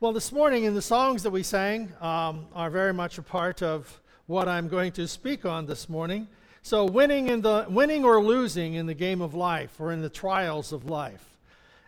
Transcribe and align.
Well, 0.00 0.12
this 0.12 0.32
morning, 0.32 0.64
in 0.64 0.74
the 0.74 0.82
songs 0.82 1.22
that 1.22 1.30
we 1.30 1.44
sang, 1.44 1.92
um, 2.00 2.46
are 2.52 2.68
very 2.68 2.92
much 2.92 3.16
a 3.18 3.22
part 3.22 3.62
of 3.62 4.02
what 4.26 4.48
I'm 4.48 4.66
going 4.66 4.90
to 4.92 5.06
speak 5.06 5.46
on 5.46 5.66
this 5.66 5.88
morning. 5.88 6.26
So, 6.62 6.84
winning 6.84 7.28
in 7.28 7.42
the 7.42 7.64
winning 7.68 8.04
or 8.04 8.20
losing 8.20 8.74
in 8.74 8.86
the 8.86 8.94
game 8.94 9.20
of 9.20 9.34
life, 9.34 9.76
or 9.78 9.92
in 9.92 10.02
the 10.02 10.08
trials 10.08 10.72
of 10.72 10.90
life. 10.90 11.38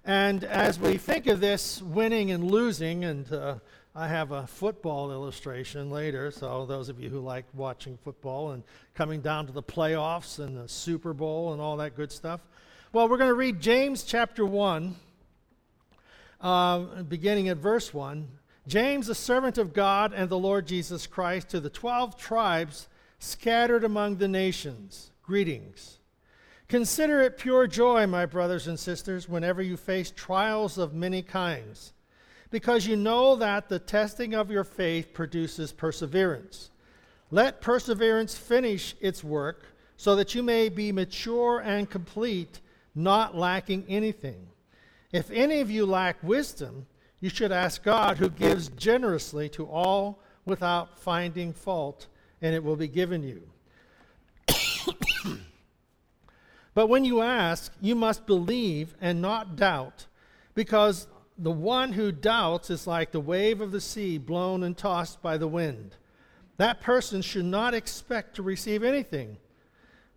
And 0.05 0.45
as 0.45 0.79
we 0.79 0.99
think 0.99 1.27
of 1.27 1.41
this 1.41 1.83
winning 1.83 2.31
and 2.31 2.49
losing, 2.49 3.05
and 3.05 3.31
uh, 3.33 3.57
I 3.93 4.07
have 4.07 4.31
a 4.31 4.47
football 4.47 5.11
illustration 5.11 5.91
later, 5.91 6.31
so 6.31 6.65
those 6.65 6.89
of 6.89 7.01
you 7.01 7.11
who 7.11 7.19
like 7.19 7.45
watching 7.55 7.99
football 8.05 8.53
and 8.53 8.63
coming 8.95 9.21
down 9.21 9.47
to 9.47 9.53
the 9.53 9.65
playoffs 9.65 10.39
and 10.39 10.57
the 10.57 10.69
Super 10.69 11.13
Bowl 11.13 11.53
and 11.53 11.61
all 11.61 11.77
that 11.79 11.97
good 11.97 12.13
stuff. 12.13 12.41
Well, 12.93 13.09
we're 13.09 13.19
going 13.19 13.31
to 13.31 13.35
read 13.35 13.61
James 13.61 14.05
chapter 14.05 14.47
1 14.47 14.95
uh, 16.41 17.03
beginning 17.03 17.49
at 17.49 17.57
verse 17.57 17.93
1. 17.93 18.29
James, 18.67 19.09
a 19.09 19.15
servant 19.15 19.59
of 19.59 19.73
God 19.73 20.13
and 20.13 20.29
the 20.29 20.39
Lord 20.39 20.67
Jesus 20.67 21.07
Christ, 21.07 21.49
to 21.51 21.61
the 21.61 21.71
12 21.71 22.17
tribes 22.17 22.89
scattered 23.19 23.85
among 23.85 24.17
the 24.17 24.29
nations, 24.29 25.13
greetings. 25.23 25.99
Consider 26.69 27.23
it 27.23 27.39
pure 27.39 27.69
joy, 27.69 28.07
my 28.07 28.27
brothers 28.27 28.67
and 28.67 28.79
sisters, 28.79 29.29
whenever 29.29 29.63
you 29.63 29.77
face 29.77 30.11
trials 30.11 30.79
of 30.79 30.95
many 30.95 31.23
kinds, 31.23 31.93
because 32.51 32.87
you 32.87 32.97
know 32.97 33.37
that 33.37 33.69
the 33.69 33.79
testing 33.79 34.35
of 34.35 34.51
your 34.51 34.65
faith 34.65 35.15
produces 35.15 35.73
perseverance. 35.73 36.71
Let 37.31 37.61
perseverance 37.61 38.37
finish 38.37 38.97
its 39.01 39.23
work, 39.23 39.65
so 39.97 40.17
that 40.17 40.35
you 40.35 40.43
may 40.43 40.69
be 40.69 40.93
mature 40.93 41.61
and 41.61 41.89
complete, 41.89 42.61
not 42.95 43.37
lacking 43.37 43.85
anything. 43.89 44.49
If 45.13 45.31
any 45.31 45.61
of 45.61 45.71
you 45.71 45.87
lack 45.87 46.23
wisdom, 46.23 46.87
you 47.21 47.31
should 47.31 47.53
ask 47.53 47.83
God, 47.83 48.19
who 48.19 48.29
gives 48.29 48.69
generously 48.69 49.49
to 49.51 49.67
all 49.67 50.21
without 50.45 50.99
finding 50.99 51.53
fault, 51.53 52.07
and 52.43 52.55
it 52.55 52.63
will 52.63 52.77
be 52.77 52.89
given 52.89 53.23
you. 53.23 53.43
but 56.75 56.89
when 56.89 57.05
you 57.05 57.23
ask, 57.23 57.73
you 57.81 57.95
must 57.95 58.27
believe 58.27 58.95
and 59.01 59.23
not 59.23 59.57
doubt, 59.57 60.07
because 60.55 61.07
the 61.39 61.51
one 61.51 61.93
who 61.93 62.13
doubts 62.13 62.71
is 62.71 62.87
like 62.87 63.13
the 63.13 63.21
wave 63.21 63.61
of 63.61 63.73
the 63.73 63.81
sea 63.81 64.19
blown 64.19 64.63
and 64.63 64.77
tossed 64.77 65.23
by 65.23 65.37
the 65.37 65.49
wind. 65.49 65.97
That 66.57 66.81
person 66.81 67.23
should 67.23 67.45
not 67.45 67.75
expect 67.75 68.37
to 68.37 68.43
receive 68.43 68.83
anything. 68.83 69.37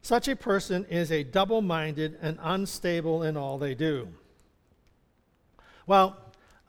Such 0.01 0.29
a 0.29 0.35
person 0.35 0.85
is 0.85 1.11
a 1.11 1.23
double 1.23 1.61
minded 1.61 2.17
and 2.21 2.37
unstable 2.41 3.23
in 3.23 3.35
all 3.35 3.57
they 3.57 3.75
do. 3.75 4.07
Well, 5.89 6.15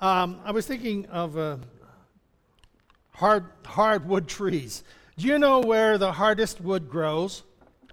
um, 0.00 0.40
I 0.46 0.52
was 0.52 0.66
thinking 0.66 1.04
of 1.08 1.36
uh, 1.36 1.58
hard, 3.10 3.44
hardwood 3.66 4.28
trees. 4.28 4.82
Do 5.18 5.26
you 5.26 5.38
know 5.38 5.60
where 5.60 5.98
the 5.98 6.10
hardest 6.10 6.58
wood 6.62 6.88
grows? 6.88 7.42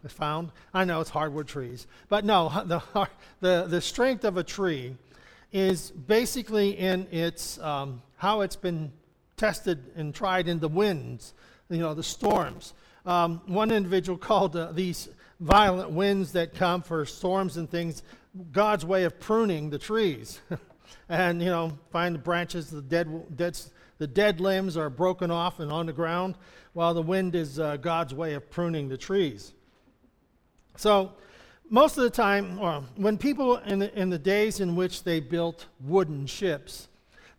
Is 0.05 0.14
found. 0.14 0.53
I 0.73 0.86
know 0.86 1.02
it's 1.02 1.09
hardwood 1.09 1.50
trees, 1.50 1.86
but 2.08 2.23
no, 2.23 2.48
the, 2.66 3.09
the, 3.42 3.66
the 3.67 3.81
strength 3.81 4.23
of 4.23 4.38
a 4.38 4.44
tree 4.44 4.95
is 5.52 5.92
basically 5.92 6.70
in 6.78 7.08
its 7.11 7.59
um, 7.59 8.02
how 8.16 8.39
it's 8.39 8.55
been 8.55 8.94
tested 9.36 9.83
and 9.98 10.16
tried 10.16 10.48
in 10.48 10.61
the 10.61 10.70
winds, 10.70 11.33
you 11.70 11.80
know, 11.80 11.94
the 11.94 12.03
storms. 12.03 12.73
Um, 13.05 13.42
one 13.48 13.72
individual 13.72 14.17
called 14.30 14.55
uh, 14.55 14.72
these 14.72 15.09
violent 15.42 15.92
winds 15.92 16.31
that 16.31 16.55
come 16.55 16.81
for 16.81 17.05
storms 17.05 17.58
and 17.58 17.70
things 17.70 18.02
God's 18.53 18.86
way 18.86 19.03
of 19.03 19.20
pruning 19.20 19.72
the 19.72 19.78
trees. 19.78 20.39
and 21.09 21.41
you 21.41 21.49
know 21.49 21.77
find 21.91 22.16
the 22.16 22.19
branches 22.19 22.69
the 22.69 22.81
dead, 22.81 23.07
dead 23.35 23.57
the 23.97 24.07
dead 24.07 24.39
limbs 24.39 24.77
are 24.77 24.89
broken 24.89 25.31
off 25.31 25.59
and 25.59 25.71
on 25.71 25.85
the 25.85 25.93
ground 25.93 26.35
while 26.73 26.93
the 26.93 27.02
wind 27.02 27.35
is 27.35 27.59
uh, 27.59 27.77
god's 27.77 28.13
way 28.13 28.33
of 28.33 28.49
pruning 28.49 28.88
the 28.88 28.97
trees. 28.97 29.53
So 30.75 31.14
most 31.70 31.97
of 31.97 32.03
the 32.03 32.09
time 32.09 32.59
or 32.59 32.83
when 32.95 33.17
people 33.17 33.58
in 33.58 33.80
the, 33.80 33.99
in 33.99 34.09
the 34.09 34.20
days 34.20 34.59
in 34.59 34.76
which 34.76 35.03
they 35.03 35.20
built 35.20 35.65
wooden 35.81 36.26
ships 36.26 36.87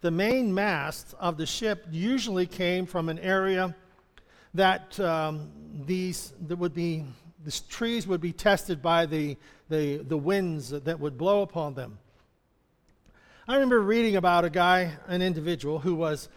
the 0.00 0.10
main 0.10 0.52
mast 0.54 1.14
of 1.18 1.36
the 1.36 1.46
ship 1.46 1.86
usually 1.90 2.46
came 2.46 2.86
from 2.86 3.08
an 3.08 3.18
area 3.18 3.74
that 4.54 4.98
um, 5.00 5.50
these 5.86 6.32
that 6.46 6.56
would 6.56 6.74
be 6.74 7.04
the 7.44 7.60
trees 7.68 8.06
would 8.06 8.20
be 8.20 8.32
tested 8.32 8.82
by 8.82 9.06
the, 9.06 9.36
the, 9.68 9.98
the 9.98 10.16
winds 10.16 10.70
that 10.70 10.98
would 10.98 11.16
blow 11.16 11.42
upon 11.42 11.74
them 11.74 11.98
I 13.50 13.54
remember 13.54 13.80
reading 13.80 14.16
about 14.16 14.44
a 14.44 14.50
guy, 14.50 14.92
an 15.06 15.22
individual, 15.22 15.78
who 15.78 15.94
was 15.94 16.28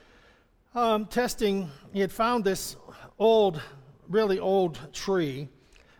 um, 0.74 1.08
testing, 1.08 1.70
he 1.92 2.00
had 2.00 2.10
found 2.10 2.46
this 2.46 2.78
old, 3.20 3.62
really 4.08 4.40
old 4.40 4.80
tree, 4.94 5.50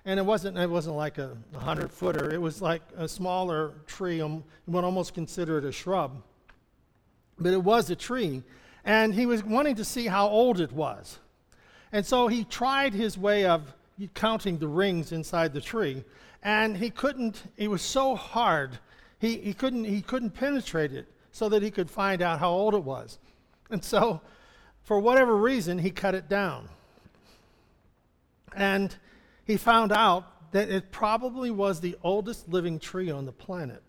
and 0.06 0.18
it 0.18 0.24
wasn't, 0.24 0.58
it 0.58 0.70
wasn't 0.70 0.96
like 0.96 1.18
a 1.18 1.36
100 1.52 1.92
footer, 1.92 2.34
it 2.34 2.40
was 2.40 2.62
like 2.62 2.82
a 2.96 3.10
smaller 3.10 3.74
tree, 3.88 4.22
um, 4.22 4.42
would 4.68 4.86
almost 4.86 5.14
consider 5.14 5.58
it 5.58 5.66
a 5.66 5.72
shrub. 5.74 6.24
But 7.38 7.52
it 7.52 7.62
was 7.62 7.90
a 7.90 7.96
tree, 7.98 8.42
and 8.86 9.14
he 9.14 9.26
was 9.26 9.44
wanting 9.44 9.76
to 9.76 9.84
see 9.84 10.08
how 10.08 10.30
old 10.30 10.62
it 10.62 10.72
was. 10.72 11.20
And 11.92 12.06
so 12.06 12.30
he 12.30 12.46
tried 12.46 12.94
his 12.94 13.18
way 13.18 13.44
of 13.44 13.74
counting 14.14 14.60
the 14.60 14.70
rings 14.70 15.12
inside 15.12 15.52
the 15.52 15.60
tree, 15.60 16.06
and 16.42 16.78
he 16.78 16.90
couldn't, 16.90 17.44
it 17.58 17.68
was 17.68 17.82
so 17.82 18.16
hard 18.16 18.80
he, 19.22 19.38
he, 19.38 19.54
couldn't, 19.54 19.84
he 19.84 20.02
couldn't 20.02 20.32
penetrate 20.32 20.92
it 20.92 21.06
so 21.32 21.48
that 21.50 21.62
he 21.62 21.70
could 21.70 21.92
find 21.92 22.24
out 22.24 22.40
how 22.40 22.50
old 22.50 22.74
it 22.74 22.84
was. 22.84 23.20
And 23.70 23.84
so, 23.84 24.20
for 24.82 25.00
whatever 25.00 25.38
reason, 25.38 25.78
he 25.78 25.92
cut 25.92 26.16
it 26.16 26.28
down. 26.28 26.68
And 28.56 28.94
he 29.46 29.58
found 29.58 29.92
out 29.92 30.52
that 30.54 30.70
it 30.70 30.92
probably 30.92 31.52
was 31.52 31.80
the 31.80 31.96
oldest 32.04 32.50
living 32.50 32.80
tree 32.80 33.12
on 33.12 33.28
the 33.28 33.32
planet. 33.32 33.84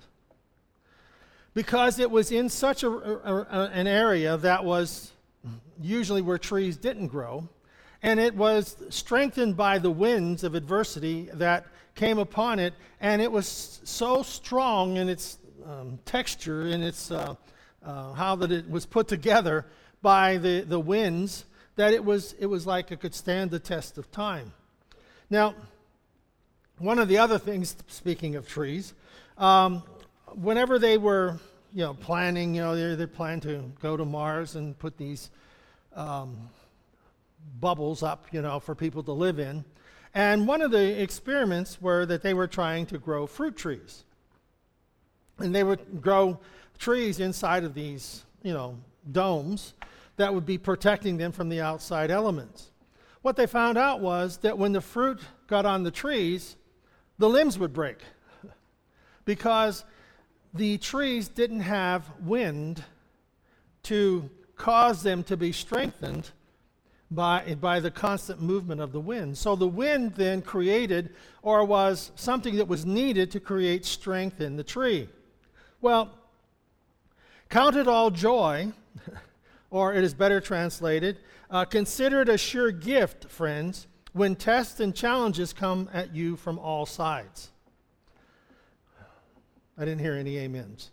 Because 1.54 1.98
it 1.98 2.10
was 2.10 2.30
in 2.30 2.50
such 2.50 2.82
a, 2.82 2.90
a, 2.90 3.70
an 3.72 3.86
area 3.86 4.36
that 4.36 4.64
was 4.66 5.12
usually 5.80 6.20
where 6.20 6.38
trees 6.38 6.76
didn't 6.76 7.08
grow, 7.08 7.48
and 8.02 8.20
it 8.20 8.36
was 8.36 8.76
strengthened 8.90 9.56
by 9.56 9.78
the 9.78 9.90
winds 9.90 10.44
of 10.44 10.54
adversity 10.54 11.30
that 11.32 11.64
came 11.94 12.18
upon 12.18 12.58
it, 12.58 12.74
and 13.00 13.20
it 13.20 13.30
was 13.30 13.80
so 13.84 14.22
strong 14.22 14.96
in 14.96 15.08
its 15.08 15.38
um, 15.66 15.98
texture 16.04 16.66
in 16.66 16.82
its 16.82 17.10
uh, 17.10 17.34
uh, 17.84 18.12
how 18.12 18.36
that 18.36 18.50
it 18.50 18.68
was 18.70 18.86
put 18.86 19.08
together 19.08 19.66
by 20.00 20.36
the, 20.36 20.62
the 20.62 20.78
winds 20.78 21.44
that 21.76 21.92
it 21.92 22.04
was 22.04 22.34
it 22.38 22.46
was 22.46 22.66
like 22.66 22.90
it 22.90 23.00
could 23.00 23.14
stand 23.14 23.50
the 23.50 23.58
test 23.58 23.98
of 23.98 24.10
time. 24.10 24.52
Now, 25.30 25.54
one 26.78 26.98
of 26.98 27.08
the 27.08 27.18
other 27.18 27.38
things, 27.38 27.76
speaking 27.86 28.36
of 28.36 28.48
trees, 28.48 28.92
um, 29.38 29.82
whenever 30.34 30.78
they 30.78 30.98
were 30.98 31.38
you 31.72 31.84
know 31.84 31.94
planning, 31.94 32.54
you 32.54 32.62
know 32.62 32.76
they 32.76 32.94
they 32.94 33.06
planned 33.06 33.42
to 33.42 33.70
go 33.80 33.96
to 33.96 34.04
Mars 34.04 34.56
and 34.56 34.78
put 34.78 34.96
these 34.96 35.30
um, 35.94 36.48
bubbles 37.60 38.02
up, 38.02 38.26
you 38.32 38.42
know, 38.42 38.60
for 38.60 38.74
people 38.74 39.02
to 39.04 39.12
live 39.12 39.38
in. 39.38 39.64
And 40.14 40.46
one 40.46 40.60
of 40.60 40.70
the 40.70 41.00
experiments 41.00 41.80
were 41.80 42.04
that 42.06 42.22
they 42.22 42.34
were 42.34 42.46
trying 42.46 42.86
to 42.86 42.98
grow 42.98 43.26
fruit 43.26 43.56
trees. 43.56 44.04
And 45.38 45.54
they 45.54 45.64
would 45.64 46.02
grow 46.02 46.38
trees 46.78 47.18
inside 47.18 47.64
of 47.64 47.74
these, 47.74 48.24
you 48.42 48.52
know, 48.52 48.78
domes 49.10 49.74
that 50.16 50.34
would 50.34 50.44
be 50.44 50.58
protecting 50.58 51.16
them 51.16 51.32
from 51.32 51.48
the 51.48 51.60
outside 51.60 52.10
elements. 52.10 52.70
What 53.22 53.36
they 53.36 53.46
found 53.46 53.78
out 53.78 54.00
was 54.00 54.38
that 54.38 54.58
when 54.58 54.72
the 54.72 54.80
fruit 54.80 55.20
got 55.46 55.64
on 55.64 55.84
the 55.84 55.90
trees, 55.90 56.56
the 57.18 57.28
limbs 57.28 57.58
would 57.58 57.72
break 57.72 57.98
because 59.24 59.84
the 60.52 60.76
trees 60.78 61.28
didn't 61.28 61.60
have 61.60 62.04
wind 62.20 62.84
to 63.84 64.28
cause 64.56 65.02
them 65.02 65.22
to 65.24 65.36
be 65.36 65.52
strengthened 65.52 66.30
by, 67.14 67.56
by 67.60 67.80
the 67.80 67.90
constant 67.90 68.40
movement 68.40 68.80
of 68.80 68.92
the 68.92 69.00
wind. 69.00 69.36
So 69.38 69.56
the 69.56 69.68
wind 69.68 70.14
then 70.14 70.42
created, 70.42 71.10
or 71.42 71.64
was 71.64 72.12
something 72.14 72.56
that 72.56 72.68
was 72.68 72.86
needed 72.86 73.30
to 73.32 73.40
create 73.40 73.84
strength 73.84 74.40
in 74.40 74.56
the 74.56 74.64
tree. 74.64 75.08
Well, 75.80 76.10
count 77.48 77.76
it 77.76 77.88
all 77.88 78.10
joy, 78.10 78.72
or 79.70 79.94
it 79.94 80.04
is 80.04 80.14
better 80.14 80.40
translated, 80.40 81.18
uh, 81.50 81.64
consider 81.64 82.22
it 82.22 82.28
a 82.28 82.38
sure 82.38 82.70
gift, 82.70 83.26
friends, 83.26 83.86
when 84.12 84.36
tests 84.36 84.80
and 84.80 84.94
challenges 84.94 85.52
come 85.52 85.88
at 85.92 86.14
you 86.14 86.36
from 86.36 86.58
all 86.58 86.86
sides. 86.86 87.50
I 89.76 89.84
didn't 89.84 90.00
hear 90.00 90.14
any 90.14 90.44
amens. 90.44 90.90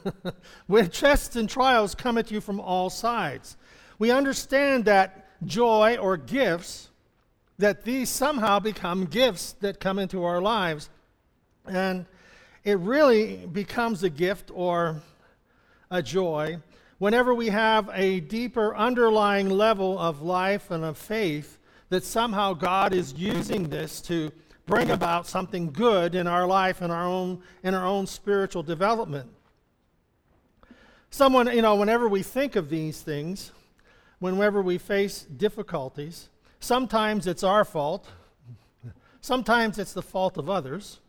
when 0.66 0.90
tests 0.90 1.36
and 1.36 1.48
trials 1.48 1.94
come 1.94 2.18
at 2.18 2.30
you 2.30 2.40
from 2.40 2.60
all 2.60 2.90
sides, 2.90 3.56
we 3.98 4.10
understand 4.10 4.84
that 4.84 5.21
joy 5.44 5.96
or 5.96 6.16
gifts, 6.16 6.90
that 7.58 7.84
these 7.84 8.08
somehow 8.08 8.58
become 8.58 9.06
gifts 9.06 9.52
that 9.60 9.80
come 9.80 9.98
into 9.98 10.24
our 10.24 10.40
lives. 10.40 10.90
And 11.66 12.06
it 12.64 12.78
really 12.78 13.46
becomes 13.46 14.02
a 14.02 14.10
gift 14.10 14.50
or 14.52 15.02
a 15.90 16.02
joy 16.02 16.58
whenever 17.02 17.34
we 17.34 17.48
have 17.48 17.90
a 17.94 18.20
deeper 18.20 18.76
underlying 18.76 19.50
level 19.50 19.98
of 19.98 20.22
life 20.22 20.70
and 20.70 20.84
of 20.84 20.96
faith, 20.96 21.58
that 21.88 22.04
somehow 22.04 22.52
God 22.52 22.94
is 22.94 23.12
using 23.14 23.68
this 23.68 24.00
to 24.02 24.30
bring 24.66 24.88
about 24.88 25.26
something 25.26 25.72
good 25.72 26.14
in 26.14 26.28
our 26.28 26.46
life 26.46 26.80
and 26.80 26.92
our 26.92 27.04
own 27.04 27.42
in 27.64 27.74
our 27.74 27.84
own 27.84 28.06
spiritual 28.06 28.62
development. 28.62 29.28
Someone, 31.10 31.48
you 31.48 31.60
know, 31.60 31.74
whenever 31.74 32.08
we 32.08 32.22
think 32.22 32.54
of 32.54 32.70
these 32.70 33.02
things, 33.02 33.50
whenever 34.22 34.62
we 34.62 34.78
face 34.78 35.22
difficulties, 35.22 36.28
sometimes 36.60 37.26
it's 37.26 37.42
our 37.42 37.64
fault, 37.64 38.08
sometimes 39.20 39.80
it's 39.80 39.92
the 39.92 40.02
fault 40.02 40.38
of 40.38 40.48
others, 40.48 41.00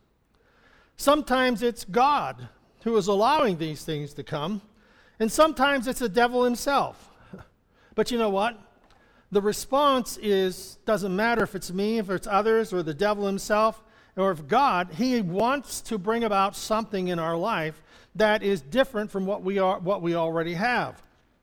sometimes 0.96 1.62
it's 1.62 1.84
God 1.84 2.48
who 2.82 2.96
is 2.96 3.06
allowing 3.06 3.56
these 3.56 3.84
things 3.84 4.14
to 4.14 4.24
come. 4.24 4.60
And 5.20 5.30
sometimes 5.30 5.86
it's 5.86 6.00
the 6.00 6.08
devil 6.08 6.44
himself. 6.44 7.10
But 7.94 8.10
you 8.10 8.18
know 8.18 8.30
what? 8.30 8.58
The 9.30 9.40
response 9.40 10.16
is 10.16 10.78
doesn't 10.84 11.14
matter 11.14 11.44
if 11.44 11.54
it's 11.54 11.70
me, 11.70 11.98
if 11.98 12.10
it's 12.10 12.26
others, 12.26 12.72
or 12.72 12.82
the 12.82 12.92
devil 12.92 13.26
himself, 13.26 13.80
or 14.16 14.32
if 14.32 14.48
God, 14.48 14.90
he 14.94 15.20
wants 15.20 15.80
to 15.82 15.98
bring 15.98 16.24
about 16.24 16.56
something 16.56 17.06
in 17.06 17.20
our 17.20 17.36
life 17.36 17.80
that 18.16 18.42
is 18.42 18.60
different 18.60 19.12
from 19.12 19.24
what 19.24 19.42
we 19.42 19.60
are 19.60 19.78
what 19.78 20.02
we 20.02 20.16
already 20.16 20.54
have. 20.54 21.00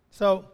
So 0.10 0.51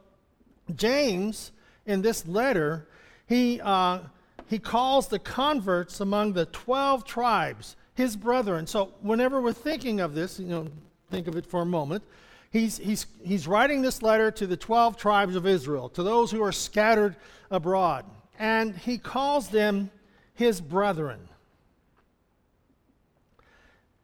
James, 0.76 1.52
in 1.86 2.02
this 2.02 2.28
letter, 2.28 2.88
he 3.28 3.62
uh, 3.62 4.00
he 4.48 4.60
calls 4.60 5.08
the 5.08 5.20
converts 5.20 6.00
among 6.00 6.34
the 6.34 6.46
12 6.46 7.04
tribes 7.06 7.76
his 7.96 8.16
brethren. 8.16 8.68
So 8.68 8.94
whenever 9.02 9.42
we're 9.42 9.54
thinking 9.54 10.00
of 10.00 10.14
this, 10.14 10.40
you 10.40 10.48
know, 10.48 10.68
think 11.10 11.28
of 11.28 11.36
it 11.36 11.46
for 11.46 11.62
a 11.62 11.66
moment 11.66 12.04
he's, 12.52 12.78
he's, 12.78 13.08
he's 13.24 13.48
writing 13.48 13.82
this 13.82 14.02
letter 14.02 14.32
to 14.32 14.48
the 14.48 14.58
12 14.58 14.98
tribes 14.98 15.36
of 15.36 15.46
Israel, 15.46 15.90
to 15.90 16.04
those 16.04 16.32
who 16.32 16.42
are 16.44 16.52
scattered 16.52 17.16
abroad. 17.52 18.06
And 18.40 18.76
he 18.76 18.98
calls 18.98 19.50
them 19.50 19.90
his 20.34 20.62
brethren, 20.62 21.20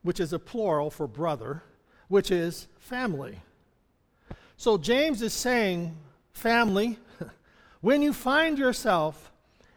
which 0.01 0.19
is 0.19 0.33
a 0.33 0.39
plural 0.39 0.89
for 0.89 1.07
brother, 1.07 1.63
which 2.07 2.31
is 2.31 2.67
family. 2.79 3.39
So 4.57 4.77
James 4.77 5.21
is 5.21 5.33
saying, 5.33 5.95
family, 6.33 6.99
when 7.81 8.01
you 8.01 8.13
find 8.13 8.57
yourself 8.57 9.31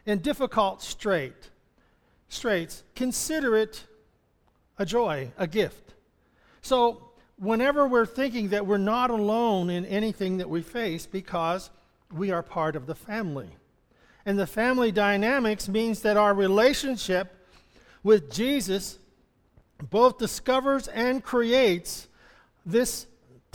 in 0.05 0.19
difficult 0.19 0.83
strait, 0.83 1.51
straits, 2.29 2.83
consider 2.95 3.57
it 3.57 3.85
a 4.79 4.87
joy, 4.87 5.31
a 5.39 5.47
gift. 5.47 5.95
So 6.63 7.11
whenever 7.39 7.87
we're 7.87 8.07
thinking 8.07 8.49
that 8.49 8.67
we're 8.67 8.79
not 8.79 9.11
alone 9.11 9.71
in 9.71 9.85
anything 9.87 10.39
that 10.39 10.49
we 10.49 10.63
face 10.63 11.07
because 11.07 11.71
we 12.13 12.31
are 12.31 12.43
part 12.43 12.77
of 12.77 12.87
the 12.87 12.95
family. 12.95 13.51
And 14.25 14.39
the 14.39 14.47
family 14.47 14.91
dynamics 14.91 15.69
means 15.69 16.03
that 16.03 16.17
our 16.17 16.35
relationship 16.35 17.33
with 18.03 18.33
Jesus 18.33 18.99
both 19.91 20.19
discovers 20.19 20.89
and 20.89 21.23
creates 21.23 22.09
this 22.65 23.07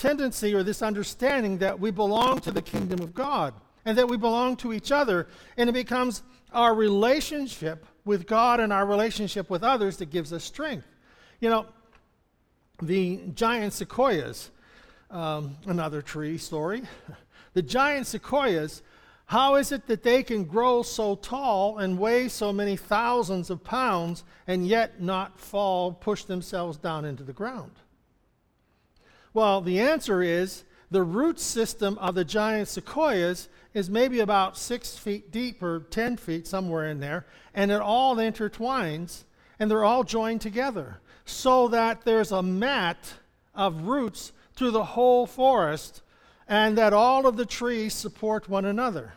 tendency 0.01 0.53
or 0.56 0.63
this 0.63 0.81
understanding 0.81 1.59
that 1.59 1.80
we 1.80 1.92
belong 1.92 2.39
to 2.39 2.51
the 2.51 2.62
kingdom 2.62 3.00
of 3.01 3.13
God 3.13 3.53
and 3.86 3.98
that 3.98 4.07
we 4.07 4.18
belong 4.18 4.56
to 4.57 4.74
each 4.74 4.92
other. 4.92 5.27
And 5.57 5.69
it 5.69 5.74
becomes 5.74 6.24
our 6.51 6.74
relationship 6.74 7.86
with 8.03 8.25
God 8.25 8.59
and 8.59 8.74
our 8.74 8.86
relationship 8.86 9.50
with 9.50 9.63
others 9.63 9.98
that 9.98 10.09
gives 10.09 10.33
us 10.33 10.44
strength. 10.44 10.88
You 11.39 11.50
know, 11.50 11.65
the 12.81 13.21
giant 13.36 13.74
sequoias, 13.74 14.50
um, 15.12 15.56
another 15.65 16.01
tree 16.01 16.38
story. 16.38 16.81
The 17.53 17.62
giant 17.62 18.07
sequoias, 18.07 18.81
how 19.25 19.56
is 19.56 19.74
it 19.74 19.86
that 19.88 20.03
they 20.03 20.24
can 20.24 20.45
grow 20.45 20.83
so 20.83 21.15
tall 21.15 21.80
and 21.80 22.00
weigh 22.00 22.30
so 22.30 22.53
many 22.53 22.77
thousands 22.77 23.50
of 23.50 23.62
pounds 23.62 24.24
and 24.48 24.65
yet 24.65 25.01
not 25.01 25.38
fall, 25.38 25.92
push 25.92 26.24
themselves 26.24 26.77
down 26.77 27.03
into 27.03 27.24
the 27.24 27.33
ground? 27.33 27.74
Well, 29.33 29.62
the 29.62 29.80
answer 29.80 30.22
is 30.22 30.63
the 30.89 31.04
root 31.04 31.39
system 31.39 31.98
of 32.00 32.16
the 32.16 32.25
giant 32.25 32.68
sequoias 32.68 33.48
is 33.74 33.89
maybe 33.89 34.19
about 34.19 34.57
six 34.57 34.98
feet 34.98 35.31
deep 35.31 35.63
or 35.63 35.80
10 35.89 36.18
feet, 36.18 36.45
somewhere 36.45 36.88
in 36.88 37.00
there, 37.00 37.25
and 37.54 37.72
it 37.72 37.80
all 37.80 38.18
intertwines 38.18 39.24
and 39.62 39.69
they're 39.69 39.86
all 39.86 40.04
joined 40.04 40.42
together 40.42 41.00
so 41.24 41.68
that 41.68 42.01
there's 42.04 42.31
a 42.31 42.42
mat 42.42 43.13
of 43.54 43.83
roots 43.83 44.31
through 44.56 44.72
the 44.72 44.83
whole 44.83 45.28
forest 45.28 46.01
and 46.48 46.77
that 46.77 46.94
all 46.94 47.27
of 47.27 47.38
the 47.38 47.45
trees 47.45 47.94
support 47.94 48.50
one 48.50 48.66
another. 48.66 49.13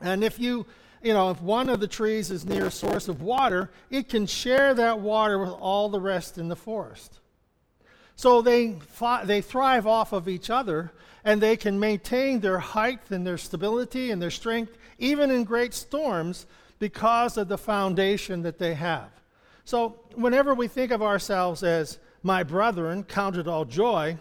And 0.00 0.24
if 0.24 0.40
you, 0.40 0.66
you 1.02 1.12
know, 1.12 1.30
if 1.30 1.40
one 1.40 1.68
of 1.68 1.78
the 1.78 1.86
trees 1.86 2.30
is 2.30 2.46
near 2.46 2.66
a 2.66 2.70
source 2.70 3.06
of 3.06 3.22
water, 3.22 3.70
it 3.90 4.08
can 4.08 4.26
share 4.26 4.74
that 4.74 4.98
water 4.98 5.38
with 5.38 5.50
all 5.50 5.88
the 5.88 6.00
rest 6.00 6.38
in 6.38 6.48
the 6.48 6.56
forest. 6.56 7.20
So 8.16 8.42
they, 8.42 8.76
they 9.24 9.40
thrive 9.40 9.86
off 9.86 10.12
of 10.12 10.28
each 10.28 10.50
other 10.50 10.92
and 11.24 11.40
they 11.40 11.56
can 11.56 11.78
maintain 11.78 12.40
their 12.40 12.58
height 12.58 13.10
and 13.10 13.26
their 13.26 13.38
stability 13.38 14.10
and 14.10 14.20
their 14.20 14.30
strength 14.30 14.76
even 14.98 15.30
in 15.30 15.44
great 15.44 15.74
storms 15.74 16.46
because 16.78 17.36
of 17.36 17.48
the 17.48 17.58
foundation 17.58 18.42
that 18.42 18.58
they 18.58 18.74
have. 18.74 19.10
So, 19.64 20.00
whenever 20.14 20.54
we 20.54 20.68
think 20.68 20.90
of 20.90 21.02
ourselves 21.02 21.62
as 21.62 21.98
my 22.22 22.42
brethren, 22.42 23.04
count 23.04 23.36
it 23.36 23.46
all 23.46 23.64
joy, 23.64 24.18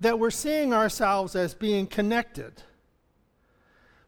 that 0.00 0.18
we're 0.18 0.30
seeing 0.30 0.72
ourselves 0.72 1.34
as 1.34 1.54
being 1.54 1.86
connected. 1.86 2.62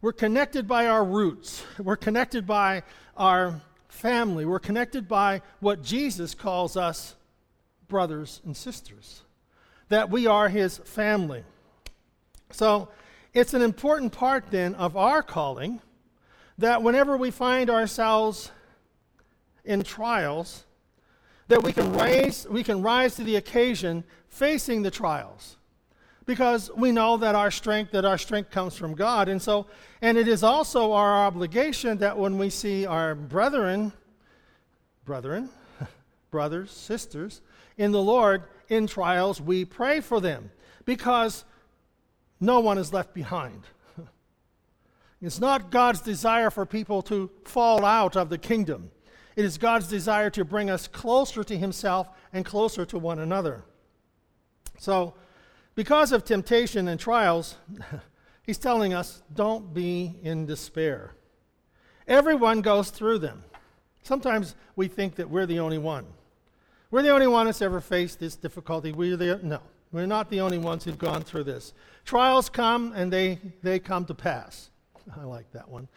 We're 0.02 0.12
connected 0.12 0.66
by 0.66 0.86
our 0.86 1.04
roots, 1.04 1.62
we're 1.78 1.96
connected 1.96 2.46
by 2.46 2.82
our 3.16 3.60
family, 3.88 4.44
we're 4.44 4.58
connected 4.58 5.08
by 5.08 5.42
what 5.60 5.82
Jesus 5.82 6.34
calls 6.34 6.76
us 6.76 7.16
brothers 7.90 8.40
and 8.46 8.56
sisters, 8.56 9.20
that 9.90 10.08
we 10.08 10.26
are 10.26 10.48
his 10.48 10.78
family. 10.78 11.44
So, 12.50 12.88
it's 13.34 13.54
an 13.54 13.62
important 13.62 14.12
part 14.12 14.46
then 14.50 14.74
of 14.74 14.96
our 14.96 15.22
calling 15.22 15.80
that 16.58 16.82
whenever 16.82 17.16
we 17.16 17.30
find 17.30 17.70
ourselves 17.70 18.50
in 19.64 19.82
trials 19.82 20.64
that 21.48 21.62
we 21.62 21.72
can 21.72 21.92
rise, 21.92 22.46
we 22.48 22.64
can 22.64 22.82
rise 22.82 23.16
to 23.16 23.24
the 23.24 23.36
occasion 23.36 24.04
facing 24.28 24.82
the 24.82 24.90
trials 24.90 25.56
because 26.26 26.70
we 26.76 26.92
know 26.92 27.16
that 27.16 27.34
our 27.34 27.50
strength 27.50 27.90
that 27.92 28.04
our 28.04 28.18
strength 28.18 28.50
comes 28.50 28.76
from 28.76 28.94
God 28.94 29.28
and 29.28 29.42
so 29.42 29.66
and 30.00 30.16
it 30.16 30.28
is 30.28 30.44
also 30.44 30.92
our 30.92 31.26
obligation 31.26 31.98
that 31.98 32.16
when 32.16 32.38
we 32.38 32.50
see 32.50 32.86
our 32.86 33.16
brethren 33.16 33.92
brethren 35.04 35.50
brothers 36.30 36.70
sisters 36.70 37.40
in 37.76 37.92
the 37.92 38.02
Lord 38.02 38.44
in 38.68 38.86
trials 38.86 39.40
we 39.40 39.64
pray 39.64 40.00
for 40.00 40.20
them 40.20 40.50
because 40.84 41.44
no 42.40 42.60
one 42.60 42.78
is 42.78 42.92
left 42.92 43.14
behind 43.14 43.64
it's 45.22 45.40
not 45.40 45.70
God's 45.70 46.00
desire 46.00 46.50
for 46.50 46.64
people 46.66 47.02
to 47.02 47.30
fall 47.44 47.84
out 47.84 48.16
of 48.16 48.28
the 48.30 48.38
kingdom 48.38 48.90
it 49.36 49.44
is 49.44 49.58
God's 49.58 49.88
desire 49.88 50.30
to 50.30 50.44
bring 50.44 50.70
us 50.70 50.86
closer 50.88 51.44
to 51.44 51.56
Himself 51.56 52.08
and 52.32 52.44
closer 52.44 52.84
to 52.84 52.98
one 52.98 53.18
another. 53.18 53.64
So, 54.78 55.14
because 55.74 56.12
of 56.12 56.24
temptation 56.24 56.88
and 56.88 56.98
trials, 56.98 57.56
He's 58.42 58.58
telling 58.58 58.92
us 58.92 59.22
don't 59.32 59.72
be 59.72 60.16
in 60.22 60.46
despair. 60.46 61.14
Everyone 62.08 62.60
goes 62.60 62.90
through 62.90 63.18
them. 63.18 63.44
Sometimes 64.02 64.56
we 64.76 64.88
think 64.88 65.14
that 65.16 65.30
we're 65.30 65.46
the 65.46 65.60
only 65.60 65.78
one. 65.78 66.06
We're 66.90 67.02
the 67.02 67.10
only 67.10 67.28
one 67.28 67.46
that's 67.46 67.62
ever 67.62 67.80
faced 67.80 68.18
this 68.18 68.34
difficulty. 68.34 68.90
We're 68.90 69.16
the, 69.16 69.38
no, 69.42 69.60
we're 69.92 70.06
not 70.06 70.28
the 70.28 70.40
only 70.40 70.58
ones 70.58 70.84
who've 70.84 70.98
gone 70.98 71.22
through 71.22 71.44
this. 71.44 71.72
Trials 72.04 72.48
come 72.48 72.92
and 72.96 73.12
they, 73.12 73.38
they 73.62 73.78
come 73.78 74.04
to 74.06 74.14
pass. 74.14 74.70
I 75.16 75.24
like 75.24 75.50
that 75.52 75.68
one. 75.68 75.88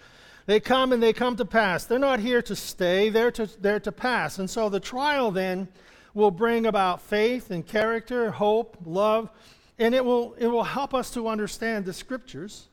They 0.46 0.60
come 0.60 0.92
and 0.92 1.02
they 1.02 1.14
come 1.14 1.36
to 1.38 1.46
pass. 1.46 1.86
They're 1.86 1.98
not 1.98 2.20
here 2.20 2.42
to 2.44 2.56
stay, 2.56 3.10
they're 3.10 3.32
to, 3.32 3.50
they're 3.62 3.80
to 3.80 3.92
pass. 3.92 4.38
And 4.38 4.50
so 4.50 4.70
the 4.70 4.80
trial 4.80 5.32
then 5.32 5.68
will 6.14 6.32
bring 6.32 6.68
about 6.68 7.02
faith 7.02 7.50
and 7.50 7.66
character, 7.66 8.30
hope, 8.30 8.78
love, 8.86 9.32
and 9.80 9.96
it 9.96 10.06
will, 10.06 10.36
it 10.38 10.48
will 10.48 10.64
help 10.64 10.94
us 10.94 11.10
to 11.12 11.28
understand 11.28 11.86
the 11.86 11.94
scriptures. 11.94 12.68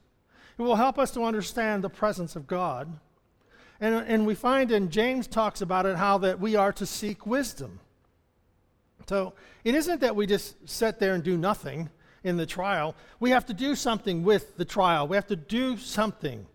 It 0.58 0.62
will 0.62 0.76
help 0.76 0.98
us 0.98 1.10
to 1.12 1.22
understand 1.22 1.82
the 1.82 1.88
presence 1.88 2.36
of 2.36 2.46
God. 2.46 2.92
And, 3.80 3.94
and 3.94 4.26
we 4.26 4.34
find 4.34 4.70
in 4.70 4.90
James 4.90 5.26
talks 5.26 5.62
about 5.62 5.86
it 5.86 5.96
how 5.96 6.18
that 6.18 6.38
we 6.38 6.54
are 6.54 6.72
to 6.74 6.84
seek 6.84 7.24
wisdom. 7.24 7.80
So 9.10 9.32
it 9.64 9.74
isn't 9.74 10.02
that 10.02 10.14
we 10.14 10.24
just 10.28 10.54
sit 10.68 11.00
there 11.00 11.14
and 11.14 11.24
do 11.24 11.36
nothing 11.36 11.90
in 12.22 12.36
the 12.36 12.46
trial. 12.46 12.94
We 13.18 13.30
have 13.30 13.44
to 13.46 13.52
do 13.52 13.74
something 13.74 14.22
with 14.22 14.56
the 14.56 14.64
trial. 14.64 15.08
We 15.08 15.16
have 15.16 15.26
to 15.26 15.34
do 15.34 15.76
something. 15.78 16.46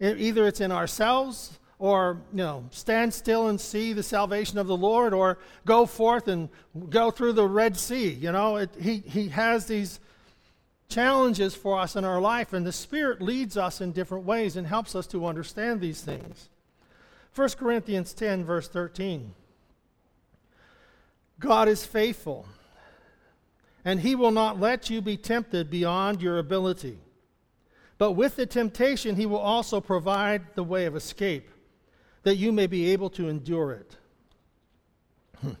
Either 0.00 0.46
it's 0.46 0.60
in 0.60 0.70
ourselves 0.70 1.58
or 1.80 2.22
you 2.30 2.38
know 2.38 2.66
stand 2.70 3.12
still 3.12 3.48
and 3.48 3.60
see 3.60 3.92
the 3.92 4.02
salvation 4.02 4.58
of 4.58 4.68
the 4.68 4.76
lord 4.76 5.12
or 5.12 5.38
go 5.64 5.86
forth 5.86 6.28
and 6.28 6.48
go 6.88 7.10
through 7.10 7.32
the 7.32 7.44
red 7.44 7.76
sea 7.76 8.10
you 8.10 8.30
know 8.30 8.58
it, 8.58 8.70
he, 8.80 8.98
he 8.98 9.28
has 9.28 9.66
these 9.66 9.98
challenges 10.88 11.56
for 11.56 11.80
us 11.80 11.96
in 11.96 12.04
our 12.04 12.20
life, 12.20 12.52
and 12.52 12.64
the 12.64 12.72
Spirit 12.72 13.20
leads 13.20 13.56
us 13.56 13.80
in 13.80 13.90
different 13.90 14.24
ways 14.24 14.56
and 14.56 14.66
helps 14.66 14.94
us 14.94 15.08
to 15.08 15.26
understand 15.26 15.80
these 15.80 16.00
things. 16.00 16.48
1 17.34 17.48
Corinthians 17.58 18.14
10, 18.14 18.44
verse 18.44 18.68
13. 18.68 19.34
God 21.38 21.68
is 21.68 21.84
faithful, 21.84 22.46
and 23.84 24.00
He 24.00 24.14
will 24.14 24.30
not 24.30 24.60
let 24.60 24.90
you 24.90 25.02
be 25.02 25.16
tempted 25.16 25.70
beyond 25.70 26.22
your 26.22 26.38
ability. 26.38 26.98
But 27.98 28.12
with 28.12 28.36
the 28.36 28.46
temptation, 28.46 29.16
He 29.16 29.26
will 29.26 29.38
also 29.38 29.80
provide 29.80 30.54
the 30.54 30.64
way 30.64 30.86
of 30.86 30.96
escape, 30.96 31.48
that 32.22 32.36
you 32.36 32.52
may 32.52 32.66
be 32.66 32.92
able 32.92 33.10
to 33.10 33.28
endure 33.28 33.72
it. 33.72 33.96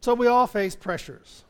so 0.00 0.14
we 0.14 0.26
all 0.26 0.46
face 0.46 0.76
pressures. 0.76 1.44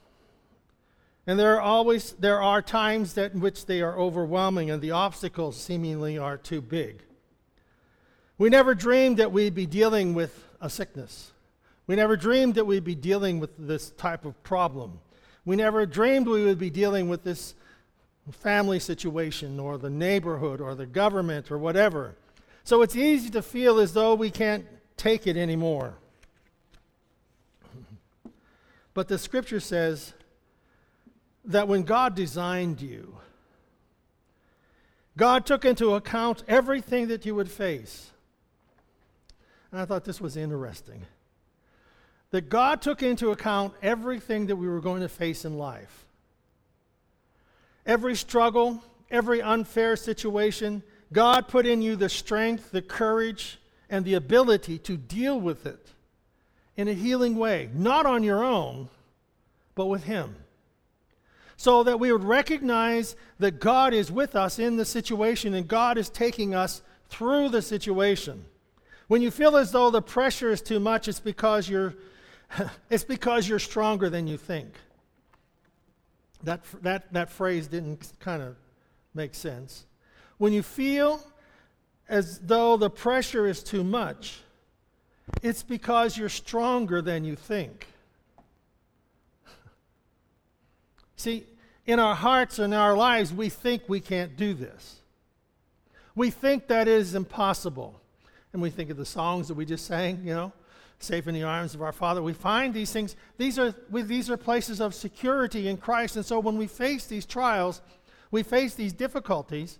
And 1.26 1.38
there 1.38 1.54
are 1.56 1.60
always 1.60 2.12
there 2.12 2.42
are 2.42 2.60
times 2.60 3.14
that 3.14 3.32
in 3.32 3.40
which 3.40 3.66
they 3.66 3.80
are 3.80 3.98
overwhelming 3.98 4.70
and 4.70 4.82
the 4.82 4.90
obstacles 4.90 5.56
seemingly 5.56 6.18
are 6.18 6.36
too 6.36 6.60
big. 6.60 7.02
We 8.36 8.50
never 8.50 8.74
dreamed 8.74 9.18
that 9.18 9.32
we'd 9.32 9.54
be 9.54 9.66
dealing 9.66 10.14
with 10.14 10.44
a 10.60 10.68
sickness. 10.68 11.32
We 11.86 11.96
never 11.96 12.16
dreamed 12.16 12.54
that 12.54 12.64
we'd 12.64 12.84
be 12.84 12.94
dealing 12.94 13.40
with 13.40 13.50
this 13.58 13.90
type 13.90 14.24
of 14.24 14.42
problem. 14.42 15.00
We 15.44 15.56
never 15.56 15.84
dreamed 15.84 16.26
we 16.26 16.44
would 16.44 16.58
be 16.58 16.70
dealing 16.70 17.08
with 17.08 17.24
this 17.24 17.54
family 18.30 18.80
situation 18.80 19.60
or 19.60 19.76
the 19.76 19.90
neighborhood 19.90 20.60
or 20.60 20.74
the 20.74 20.86
government 20.86 21.50
or 21.50 21.58
whatever. 21.58 22.14
So 22.64 22.80
it's 22.80 22.96
easy 22.96 23.28
to 23.30 23.42
feel 23.42 23.78
as 23.78 23.92
though 23.92 24.14
we 24.14 24.30
can't 24.30 24.64
take 24.96 25.26
it 25.26 25.36
anymore. 25.36 25.94
But 28.94 29.08
the 29.08 29.18
scripture 29.18 29.60
says 29.60 30.14
that 31.44 31.68
when 31.68 31.82
God 31.82 32.14
designed 32.14 32.80
you, 32.80 33.18
God 35.16 35.44
took 35.44 35.64
into 35.64 35.94
account 35.94 36.42
everything 36.48 37.08
that 37.08 37.26
you 37.26 37.34
would 37.34 37.50
face. 37.50 38.10
And 39.70 39.80
I 39.80 39.84
thought 39.84 40.04
this 40.04 40.20
was 40.20 40.36
interesting. 40.36 41.02
That 42.34 42.48
God 42.48 42.82
took 42.82 43.00
into 43.00 43.30
account 43.30 43.74
everything 43.80 44.46
that 44.46 44.56
we 44.56 44.66
were 44.66 44.80
going 44.80 45.02
to 45.02 45.08
face 45.08 45.44
in 45.44 45.56
life. 45.56 46.04
Every 47.86 48.16
struggle, 48.16 48.82
every 49.08 49.40
unfair 49.40 49.94
situation, 49.94 50.82
God 51.12 51.46
put 51.46 51.64
in 51.64 51.80
you 51.80 51.94
the 51.94 52.08
strength, 52.08 52.72
the 52.72 52.82
courage, 52.82 53.60
and 53.88 54.04
the 54.04 54.14
ability 54.14 54.78
to 54.78 54.96
deal 54.96 55.40
with 55.40 55.64
it 55.64 55.90
in 56.76 56.88
a 56.88 56.92
healing 56.92 57.36
way, 57.36 57.68
not 57.72 58.04
on 58.04 58.24
your 58.24 58.42
own, 58.42 58.88
but 59.76 59.86
with 59.86 60.02
Him 60.02 60.34
so 61.56 61.84
that 61.84 62.00
we 62.00 62.10
would 62.10 62.24
recognize 62.24 63.14
that 63.38 63.60
God 63.60 63.94
is 63.94 64.10
with 64.10 64.34
us 64.34 64.58
in 64.58 64.76
the 64.76 64.84
situation 64.84 65.54
and 65.54 65.68
God 65.68 65.96
is 65.96 66.08
taking 66.10 66.52
us 66.52 66.82
through 67.08 67.50
the 67.50 67.62
situation. 67.62 68.44
When 69.06 69.22
you 69.22 69.30
feel 69.30 69.56
as 69.56 69.70
though 69.70 69.90
the 69.90 70.02
pressure 70.02 70.50
is 70.50 70.60
too 70.60 70.80
much, 70.80 71.06
it's 71.06 71.20
because 71.20 71.68
you're, 71.68 71.94
it's 72.90 73.04
because 73.04 73.48
you're 73.48 73.58
stronger 73.58 74.10
than 74.10 74.26
you 74.26 74.36
think. 74.36 74.74
That, 76.42 76.60
that, 76.82 77.12
that 77.12 77.30
phrase 77.30 77.68
didn't 77.68 78.12
kind 78.20 78.42
of 78.42 78.56
make 79.14 79.34
sense. 79.34 79.86
When 80.38 80.52
you 80.52 80.62
feel 80.62 81.20
as 82.08 82.38
though 82.40 82.76
the 82.76 82.90
pressure 82.90 83.46
is 83.46 83.62
too 83.62 83.82
much, 83.82 84.40
it's 85.42 85.62
because 85.62 86.18
you're 86.18 86.28
stronger 86.28 87.00
than 87.00 87.24
you 87.24 87.34
think. 87.34 87.86
See, 91.16 91.46
in 91.86 91.98
our 91.98 92.14
hearts 92.14 92.58
and 92.58 92.74
our 92.74 92.94
lives, 92.94 93.32
we 93.32 93.48
think 93.48 93.84
we 93.88 94.00
can't 94.00 94.36
do 94.36 94.52
this. 94.52 95.00
We 96.14 96.30
think 96.30 96.68
that 96.68 96.88
is 96.88 97.14
impossible. 97.14 98.00
And 98.52 98.60
we 98.60 98.70
think 98.70 98.90
of 98.90 98.96
the 98.96 99.06
songs 99.06 99.48
that 99.48 99.54
we 99.54 99.64
just 99.64 99.86
sang, 99.86 100.20
you 100.24 100.34
know, 100.34 100.52
safe 100.98 101.26
in 101.26 101.34
the 101.34 101.42
arms 101.42 101.74
of 101.74 101.82
our 101.82 101.92
Father. 101.92 102.22
We 102.22 102.32
find 102.32 102.72
these 102.72 102.92
things, 102.92 103.16
these 103.36 103.58
are, 103.58 103.74
we, 103.90 104.02
these 104.02 104.30
are 104.30 104.36
places 104.36 104.80
of 104.80 104.94
security 104.94 105.68
in 105.68 105.76
Christ. 105.76 106.16
And 106.16 106.24
so 106.24 106.38
when 106.40 106.56
we 106.56 106.66
face 106.66 107.06
these 107.06 107.26
trials, 107.26 107.82
we 108.30 108.42
face 108.42 108.74
these 108.74 108.92
difficulties, 108.92 109.78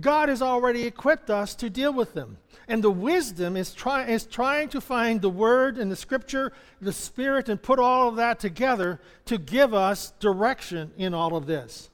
God 0.00 0.28
has 0.28 0.40
already 0.40 0.86
equipped 0.86 1.30
us 1.30 1.54
to 1.56 1.68
deal 1.68 1.92
with 1.92 2.14
them. 2.14 2.38
And 2.66 2.82
the 2.82 2.90
wisdom 2.90 3.56
is, 3.56 3.74
try, 3.74 4.06
is 4.06 4.24
trying 4.24 4.68
to 4.70 4.80
find 4.80 5.20
the 5.20 5.28
Word 5.28 5.76
and 5.76 5.90
the 5.90 5.96
Scripture, 5.96 6.52
the 6.80 6.92
Spirit, 6.92 7.48
and 7.48 7.60
put 7.60 7.78
all 7.78 8.08
of 8.08 8.16
that 8.16 8.40
together 8.40 9.00
to 9.26 9.36
give 9.36 9.74
us 9.74 10.12
direction 10.18 10.92
in 10.96 11.12
all 11.12 11.36
of 11.36 11.46
this. 11.46 11.90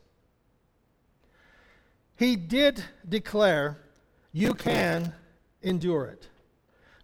He 2.17 2.37
did 2.37 2.83
declare, 3.09 3.79
You 4.33 4.55
can 4.55 5.13
endure 5.63 6.07
it. 6.07 6.29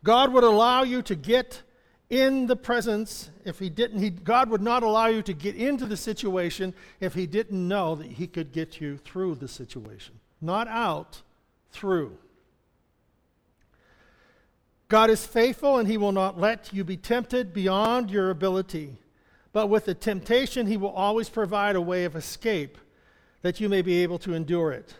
God 0.04 0.32
would 0.32 0.44
allow 0.44 0.84
you 0.84 1.02
to 1.02 1.16
get 1.16 1.62
in 2.08 2.46
the 2.46 2.54
presence 2.54 3.30
if 3.44 3.58
he 3.58 3.68
didn't 3.70 3.98
he, 3.98 4.10
god 4.10 4.50
would 4.50 4.60
not 4.60 4.82
allow 4.82 5.06
you 5.06 5.22
to 5.22 5.32
get 5.32 5.56
into 5.56 5.86
the 5.86 5.96
situation 5.96 6.74
if 7.00 7.14
he 7.14 7.26
didn't 7.26 7.66
know 7.66 7.94
that 7.94 8.06
he 8.06 8.26
could 8.26 8.52
get 8.52 8.78
you 8.78 8.98
through 8.98 9.34
the 9.34 9.48
situation 9.48 10.14
not 10.44 10.68
out, 10.68 11.22
through. 11.72 12.16
God 14.88 15.10
is 15.10 15.26
faithful 15.26 15.78
and 15.78 15.88
he 15.88 15.96
will 15.96 16.12
not 16.12 16.38
let 16.38 16.72
you 16.72 16.84
be 16.84 16.96
tempted 16.96 17.52
beyond 17.52 18.10
your 18.10 18.30
ability. 18.30 18.98
But 19.52 19.68
with 19.68 19.86
the 19.86 19.94
temptation, 19.94 20.66
he 20.66 20.76
will 20.76 20.90
always 20.90 21.28
provide 21.28 21.74
a 21.74 21.80
way 21.80 22.04
of 22.04 22.14
escape 22.14 22.76
that 23.42 23.60
you 23.60 23.68
may 23.68 23.82
be 23.82 24.02
able 24.02 24.18
to 24.20 24.34
endure 24.34 24.72
it. 24.72 24.94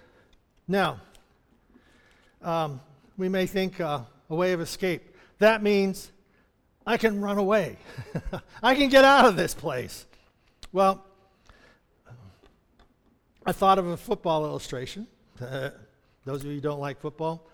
Now, 0.67 1.01
um, 2.43 2.81
we 3.17 3.29
may 3.29 3.47
think 3.47 3.81
uh, 3.81 4.01
a 4.31 4.35
way 4.35 4.53
of 4.53 4.61
escape. 4.61 5.17
That 5.39 5.63
means 5.63 6.11
I 6.87 6.97
can 6.97 7.21
run 7.21 7.39
away, 7.39 7.77
I 8.63 8.75
can 8.75 8.89
get 8.89 9.05
out 9.05 9.27
of 9.27 9.37
this 9.37 9.55
place. 9.55 10.07
Well, 10.73 11.05
I 13.47 13.53
thought 13.53 13.79
of 13.79 13.87
a 13.87 13.97
football 13.97 14.45
illustration. 14.45 15.07
Those 15.39 16.41
of 16.41 16.47
you 16.47 16.55
who 16.55 16.61
don't 16.61 16.81
like 16.81 16.99
football, 17.01 17.47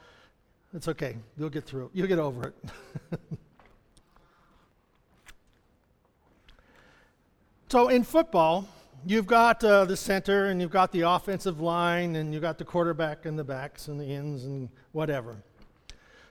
it's 0.73 0.87
okay. 0.89 1.17
You'll 1.37 1.51
get 1.51 1.65
through 1.65 1.87
it. 1.87 1.91
You'll 1.95 2.07
get 2.07 2.21
over 2.21 2.49
it. 2.49 2.55
so 7.69 7.89
in 7.89 8.05
football, 8.05 8.69
you've 9.05 9.27
got 9.27 9.65
uh, 9.65 9.85
the 9.85 9.97
center 9.97 10.47
and 10.47 10.61
you've 10.61 10.71
got 10.71 10.93
the 10.93 11.01
offensive 11.01 11.61
line 11.61 12.15
and 12.17 12.33
you've 12.33 12.43
got 12.43 12.59
the 12.59 12.65
quarterback 12.65 13.27
and 13.27 13.37
the 13.37 13.45
backs 13.45 13.89
and 13.89 14.01
the 14.01 14.07
ends 14.07 14.45
and 14.45 14.69
whatever. 14.93 15.43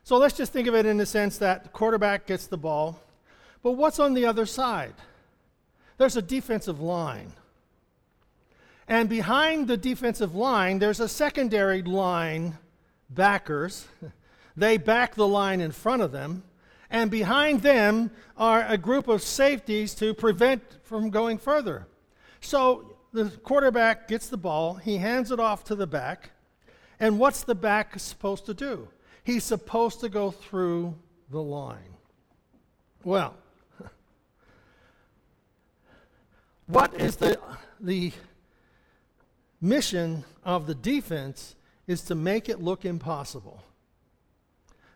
So 0.09 0.17
let's 0.17 0.35
just 0.35 0.51
think 0.51 0.67
of 0.67 0.73
it 0.73 0.87
in 0.87 0.97
the 0.97 1.05
sense 1.05 1.37
that 1.37 1.61
the 1.61 1.69
quarterback 1.69 2.25
gets 2.25 2.47
the 2.47 2.57
ball, 2.57 2.99
but 3.61 3.73
what's 3.73 3.99
on 3.99 4.15
the 4.15 4.25
other 4.25 4.47
side? 4.47 4.95
There's 5.99 6.17
a 6.17 6.21
defensive 6.23 6.81
line. 6.81 7.33
And 8.87 9.07
behind 9.07 9.67
the 9.67 9.77
defensive 9.77 10.33
line, 10.33 10.79
there's 10.79 10.99
a 10.99 11.07
secondary 11.07 11.83
line 11.83 12.57
backers. 13.11 13.87
they 14.57 14.77
back 14.77 15.13
the 15.13 15.27
line 15.27 15.61
in 15.61 15.71
front 15.71 16.01
of 16.01 16.11
them. 16.11 16.41
And 16.89 17.11
behind 17.11 17.61
them 17.61 18.09
are 18.35 18.65
a 18.67 18.79
group 18.79 19.07
of 19.07 19.21
safeties 19.21 19.93
to 19.93 20.15
prevent 20.15 20.63
from 20.81 21.11
going 21.11 21.37
further. 21.37 21.85
So 22.41 22.97
the 23.13 23.25
quarterback 23.43 24.07
gets 24.07 24.27
the 24.27 24.37
ball, 24.37 24.73
he 24.73 24.97
hands 24.97 25.31
it 25.31 25.39
off 25.39 25.65
to 25.65 25.75
the 25.75 25.85
back. 25.85 26.31
And 26.99 27.19
what's 27.19 27.43
the 27.43 27.53
back 27.53 27.99
supposed 27.99 28.47
to 28.47 28.55
do? 28.55 28.87
He's 29.23 29.43
supposed 29.43 29.99
to 30.01 30.09
go 30.09 30.31
through 30.31 30.95
the 31.29 31.41
line. 31.41 31.95
Well, 33.03 33.35
what 36.67 36.93
is 36.93 37.17
the, 37.17 37.39
the 37.79 38.11
mission 39.61 40.23
of 40.43 40.67
the 40.67 40.75
defense 40.75 41.55
is 41.87 42.01
to 42.03 42.15
make 42.15 42.49
it 42.49 42.61
look 42.61 42.85
impossible. 42.85 43.63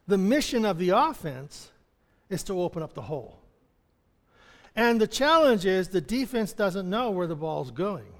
The 0.07 0.17
mission 0.17 0.65
of 0.65 0.77
the 0.77 0.89
offense 0.89 1.71
is 2.29 2.43
to 2.43 2.59
open 2.59 2.83
up 2.83 2.93
the 2.93 3.01
hole. 3.01 3.39
And 4.75 4.99
the 4.99 5.07
challenge 5.07 5.65
is 5.65 5.89
the 5.89 6.01
defense 6.01 6.53
doesn't 6.53 6.89
know 6.89 7.11
where 7.11 7.27
the 7.27 7.35
ball's 7.35 7.71
going. 7.71 8.11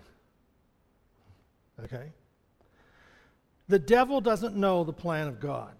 Okay? 1.83 2.11
The 3.67 3.79
devil 3.79 4.21
doesn't 4.21 4.55
know 4.55 4.83
the 4.83 4.93
plan 4.93 5.27
of 5.27 5.39
God. 5.39 5.73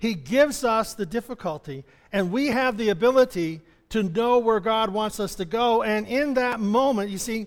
He 0.00 0.14
gives 0.14 0.64
us 0.64 0.94
the 0.94 1.06
difficulty, 1.06 1.84
and 2.10 2.32
we 2.32 2.48
have 2.48 2.78
the 2.78 2.88
ability 2.88 3.60
to 3.90 4.02
know 4.02 4.38
where 4.38 4.58
God 4.58 4.90
wants 4.90 5.20
us 5.20 5.34
to 5.36 5.44
go. 5.44 5.82
And 5.82 6.08
in 6.08 6.34
that 6.34 6.58
moment, 6.58 7.10
you 7.10 7.18
see, 7.18 7.46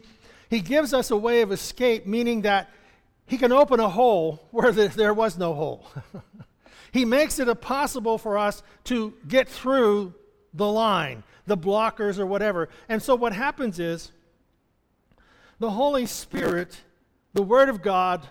he 0.51 0.61
gives 0.61 0.93
us 0.93 1.09
a 1.09 1.17
way 1.17 1.41
of 1.41 1.51
escape, 1.51 2.05
meaning 2.05 2.43
that 2.43 2.69
He 3.25 3.39
can 3.39 3.51
open 3.51 3.79
a 3.79 3.89
hole 3.89 4.47
where 4.51 4.71
there 4.71 5.15
was 5.15 5.35
no 5.35 5.55
hole. 5.55 5.87
he 6.93 7.05
makes 7.05 7.39
it 7.39 7.59
possible 7.59 8.19
for 8.19 8.37
us 8.37 8.61
to 8.83 9.15
get 9.27 9.49
through 9.49 10.13
the 10.53 10.69
line, 10.69 11.23
the 11.47 11.57
blockers 11.57 12.19
or 12.19 12.27
whatever. 12.27 12.69
And 12.87 13.01
so 13.01 13.15
what 13.15 13.33
happens 13.33 13.79
is 13.79 14.11
the 15.57 15.71
Holy 15.71 16.05
Spirit, 16.05 16.81
the 17.33 17.41
Word 17.41 17.69
of 17.69 17.81
God, 17.81 18.29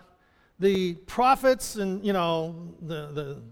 the 0.60 0.94
prophets 0.94 1.74
and, 1.74 2.06
you 2.06 2.12
know, 2.12 2.72
the, 2.80 3.08
the 3.08 3.42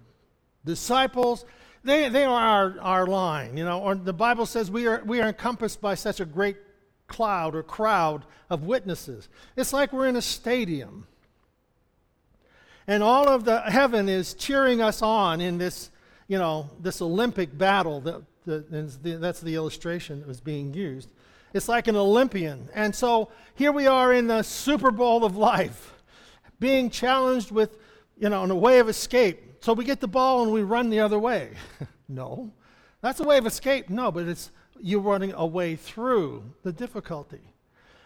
disciples, 0.64 1.44
they, 1.82 2.08
they 2.08 2.24
are 2.24 2.40
our, 2.40 2.80
our 2.80 3.06
line, 3.06 3.56
you 3.56 3.64
know, 3.64 3.80
or 3.80 3.94
the 3.94 4.12
Bible 4.12 4.46
says 4.46 4.70
we 4.70 4.86
are, 4.86 5.02
we 5.04 5.20
are 5.20 5.28
encompassed 5.28 5.80
by 5.80 5.94
such 5.94 6.20
a 6.20 6.24
great 6.24 6.56
cloud 7.06 7.54
or 7.54 7.62
crowd 7.62 8.24
of 8.48 8.64
witnesses. 8.64 9.28
It's 9.56 9.72
like 9.72 9.92
we're 9.92 10.06
in 10.06 10.16
a 10.16 10.22
stadium. 10.22 11.06
And 12.86 13.02
all 13.02 13.28
of 13.28 13.44
the 13.44 13.60
heaven 13.60 14.08
is 14.08 14.34
cheering 14.34 14.80
us 14.80 15.02
on 15.02 15.40
in 15.40 15.58
this, 15.58 15.90
you 16.28 16.38
know, 16.38 16.70
this 16.80 17.00
Olympic 17.00 17.56
battle. 17.56 18.00
That, 18.00 18.22
that, 18.46 19.20
that's 19.20 19.40
the 19.40 19.54
illustration 19.54 20.20
that 20.20 20.28
was 20.28 20.40
being 20.40 20.74
used. 20.74 21.10
It's 21.52 21.68
like 21.68 21.88
an 21.88 21.96
Olympian. 21.96 22.68
And 22.74 22.94
so 22.94 23.30
here 23.54 23.72
we 23.72 23.86
are 23.86 24.12
in 24.12 24.26
the 24.26 24.42
Super 24.42 24.90
Bowl 24.90 25.24
of 25.24 25.36
life, 25.36 25.94
being 26.58 26.90
challenged 26.90 27.50
with, 27.50 27.76
you 28.20 28.28
know, 28.28 28.44
in 28.44 28.50
a 28.50 28.56
way 28.56 28.78
of 28.78 28.88
escape. 28.88 29.64
So 29.64 29.72
we 29.72 29.84
get 29.84 30.00
the 30.00 30.08
ball 30.08 30.42
and 30.42 30.52
we 30.52 30.62
run 30.62 30.90
the 30.90 31.00
other 31.00 31.18
way. 31.18 31.50
no. 32.08 32.52
That's 33.00 33.18
a 33.18 33.24
way 33.24 33.38
of 33.38 33.46
escape. 33.46 33.88
No, 33.88 34.12
but 34.12 34.28
it's 34.28 34.50
you 34.78 35.00
running 35.00 35.32
a 35.32 35.46
way 35.46 35.74
through 35.74 36.44
the 36.62 36.72
difficulty. 36.72 37.40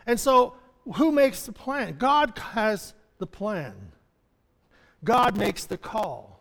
And 0.07 0.19
so 0.19 0.55
who 0.95 1.11
makes 1.11 1.43
the 1.43 1.53
plan? 1.53 1.97
God 1.99 2.39
has 2.39 2.95
the 3.19 3.27
plan. 3.27 3.75
God 5.03 5.37
makes 5.37 5.67
the 5.67 5.77
call. 5.77 6.41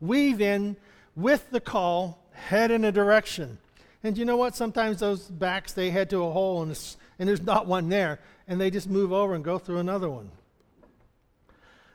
We 0.00 0.32
then, 0.32 0.76
with 1.14 1.50
the 1.50 1.60
call, 1.60 2.24
head 2.32 2.70
in 2.70 2.84
a 2.84 2.92
direction. 2.92 3.58
And 4.02 4.16
you 4.16 4.24
know 4.24 4.38
what? 4.38 4.56
Sometimes 4.56 5.00
those 5.00 5.30
backs, 5.30 5.72
they 5.72 5.90
head 5.90 6.08
to 6.10 6.24
a 6.24 6.30
hole 6.30 6.62
and, 6.62 6.78
and 7.18 7.28
there's 7.28 7.42
not 7.42 7.66
one 7.66 7.90
there, 7.90 8.20
and 8.48 8.58
they 8.58 8.70
just 8.70 8.88
move 8.88 9.12
over 9.12 9.34
and 9.34 9.44
go 9.44 9.58
through 9.58 9.78
another 9.78 10.08
one. 10.08 10.30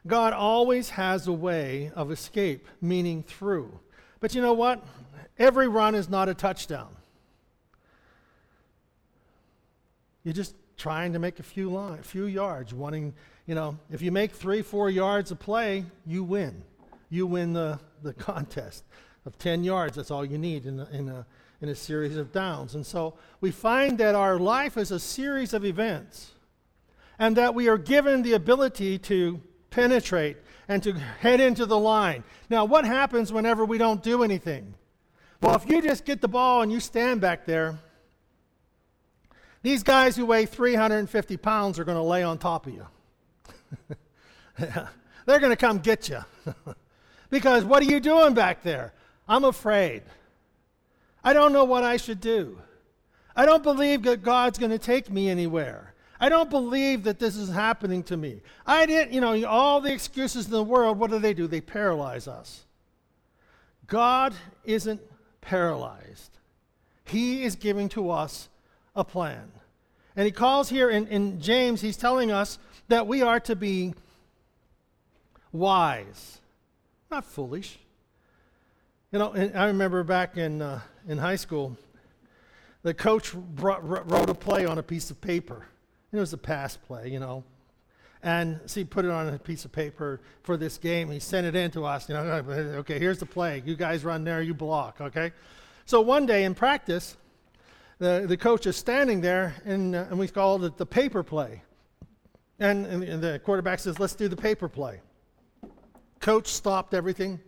God 0.08 0.34
always 0.34 0.90
has 0.92 1.28
a 1.28 1.34
way 1.34 1.92
of 1.96 2.12
escape, 2.12 2.68
meaning 2.82 3.24
through. 3.24 3.80
But 4.20 4.36
you 4.36 4.42
know 4.42 4.54
what? 4.54 4.84
Every 5.38 5.68
run 5.68 5.96
is 5.96 6.10
not 6.10 6.30
a 6.30 6.34
touchdown. 6.34 6.96
You're 10.24 10.34
just 10.34 10.56
trying 10.78 11.14
to 11.14 11.20
make 11.20 11.40
a 11.40 11.44
few 11.44 11.70
line, 11.70 12.02
few 12.04 12.26
yards, 12.26 12.74
wanting, 12.74 13.14
you 13.46 13.56
know, 13.56 13.78
if 13.92 14.02
you 14.02 14.12
make 14.12 14.32
three, 14.32 14.62
four 14.62 14.90
yards 14.90 15.32
a 15.32 15.36
play, 15.36 15.86
you 16.06 16.24
win. 16.24 16.64
You 17.10 17.28
win 17.28 17.54
the, 17.54 17.80
the 18.04 18.14
contest 18.32 18.84
of 19.26 19.38
10 19.38 19.64
yards. 19.64 19.96
That's 19.96 20.12
all 20.12 20.26
you 20.26 20.38
need 20.38 20.66
in 20.66 20.80
a, 20.80 20.90
in, 20.92 21.10
a, 21.10 21.26
in 21.62 21.70
a 21.70 21.76
series 21.76 22.18
of 22.18 22.32
downs. 22.32 22.76
And 22.76 22.86
so 22.86 23.16
we 23.42 23.52
find 23.52 23.98
that 23.98 24.16
our 24.16 24.38
life 24.40 24.78
is 24.78 24.92
a 24.92 25.00
series 25.00 25.54
of 25.54 25.66
events 25.66 26.32
and 27.18 27.36
that 27.38 27.56
we 27.56 27.68
are 27.68 27.78
given 27.78 28.22
the 28.22 28.34
ability 28.34 29.00
to 29.00 29.42
penetrate 29.75 30.38
and 30.70 30.82
to 30.82 30.94
head 30.94 31.41
into 31.41 31.65
the 31.65 31.77
line. 31.77 32.24
Now, 32.50 32.63
what 32.63 32.86
happens 32.86 33.32
whenever 33.32 33.65
we 33.65 33.77
don't 33.77 34.01
do 34.01 34.24
anything? 34.24 34.74
Well, 35.41 35.55
if 35.55 35.70
you 35.70 35.82
just 35.82 36.05
get 36.05 36.22
the 36.22 36.29
ball 36.29 36.62
and 36.62 36.72
you 36.72 36.79
stand 36.79 37.20
back 37.20 37.46
there, 37.46 37.77
these 39.62 39.84
guys 39.84 40.15
who 40.15 40.25
weigh 40.25 40.46
350 40.46 41.38
pounds 41.38 41.77
are 41.77 41.84
going 41.84 41.98
to 41.98 42.03
lay 42.03 42.24
on 42.24 42.38
top 42.38 42.67
of 42.67 42.74
you. 42.74 42.88
They're 44.58 45.39
going 45.39 45.50
to 45.50 45.58
come 45.58 45.79
get 45.79 46.08
you. 46.08 46.24
because 47.29 47.65
what 47.65 47.84
are 47.84 47.91
you 47.91 48.00
doing 48.00 48.34
back 48.34 48.63
there? 48.63 48.94
I'm 49.27 49.44
afraid. 49.44 50.03
I 51.24 51.34
don't 51.34 51.51
know 51.51 51.65
what 51.65 51.84
I 51.84 51.98
should 51.98 52.22
do. 52.22 52.62
I 53.36 53.46
don't 53.46 53.63
believe 53.63 54.03
that 54.03 54.24
God's 54.24 54.58
going 54.58 54.72
to 54.72 54.79
take 54.79 55.12
me 55.12 55.29
anywhere. 55.29 55.95
I 56.19 56.29
don't 56.29 56.50
believe 56.50 57.03
that 57.03 57.19
this 57.19 57.36
is 57.36 57.50
happening 57.50 58.03
to 58.03 58.17
me. 58.17 58.41
I 58.65 58.86
didn't, 58.86 59.13
you 59.13 59.22
know, 59.22 59.45
all 59.45 59.81
the 59.81 59.91
excuses 59.91 60.45
in 60.45 60.51
the 60.51 60.63
world, 60.63 60.97
what 60.97 61.12
do 61.12 61.19
they 61.19 61.34
do? 61.34 61.47
They 61.47 61.62
paralyze 61.62 62.28
us. 62.28 62.65
God 63.88 64.34
isn't 64.63 65.01
paralyzed, 65.41 66.32
He 67.04 67.43
is 67.43 67.56
giving 67.56 67.89
to 67.89 68.10
us 68.10 68.49
a 68.95 69.04
plan. 69.04 69.51
And 70.15 70.25
He 70.25 70.32
calls 70.32 70.69
here 70.69 70.89
in, 70.89 71.08
in 71.08 71.41
James, 71.41 71.82
He's 71.82 71.97
telling 71.97 72.32
us 72.32 72.58
that 72.88 73.08
we 73.08 73.21
are 73.21 73.39
to 73.41 73.56
be 73.56 73.93
wise, 75.51 76.39
not 77.12 77.25
foolish. 77.25 77.78
You 79.12 79.19
know, 79.19 79.34
I 79.34 79.67
remember 79.67 80.04
back 80.04 80.38
in, 80.38 80.62
uh, 80.62 80.82
in 81.08 81.17
high 81.17 81.38
school, 81.38 81.78
the 82.82 82.93
coach 82.93 83.34
brought, 83.34 83.88
wrote 83.88 84.30
a 84.30 84.34
play 84.34 84.65
on 84.65 84.78
a 84.78 84.84
piece 84.84 85.10
of 85.10 85.21
paper. 85.21 85.67
It 86.12 86.18
was 86.18 86.34
a 86.34 86.38
pass 86.38 86.78
play, 86.78 87.10
you 87.10 87.20
know. 87.20 87.44
And 88.24 88.60
so 88.65 88.80
he 88.80 88.86
put 88.86 89.06
it 89.06 89.12
on 89.12 89.28
a 89.30 89.38
piece 89.38 89.65
of 89.65 89.72
paper 89.72 90.22
for 90.44 90.58
this 90.58 90.78
game. 90.78 91.12
He 91.12 91.20
sent 91.20 91.46
it 91.46 91.56
in 91.56 91.70
to 91.72 91.86
us. 91.86 92.10
You 92.10 92.15
know, 92.15 92.22
okay, 92.80 92.98
here's 92.98 93.20
the 93.20 93.26
play. 93.26 93.62
You 93.65 93.76
guys 93.76 94.04
run 94.04 94.24
there, 94.24 94.41
you 94.41 94.54
block, 94.54 95.00
okay? 95.00 95.32
So 95.86 96.02
one 96.02 96.26
day 96.26 96.46
in 96.46 96.56
practice, 96.56 97.18
the, 98.00 98.26
the 98.28 98.38
coach 98.38 98.65
is 98.65 98.76
standing 98.76 99.22
there, 99.22 99.56
and, 99.65 99.96
uh, 99.96 100.06
and 100.10 100.18
we 100.18 100.28
called 100.28 100.63
it 100.63 100.78
the 100.78 100.86
paper 100.86 101.22
play. 101.22 101.62
And, 102.60 102.86
and 102.86 103.22
the 103.22 103.39
quarterback 103.44 103.80
says, 103.80 104.00
let's 104.00 104.15
do 104.15 104.28
the 104.28 104.36
paper 104.36 104.70
play. 104.70 105.02
Coach 106.20 106.48
stopped 106.48 106.94
everything 106.94 107.39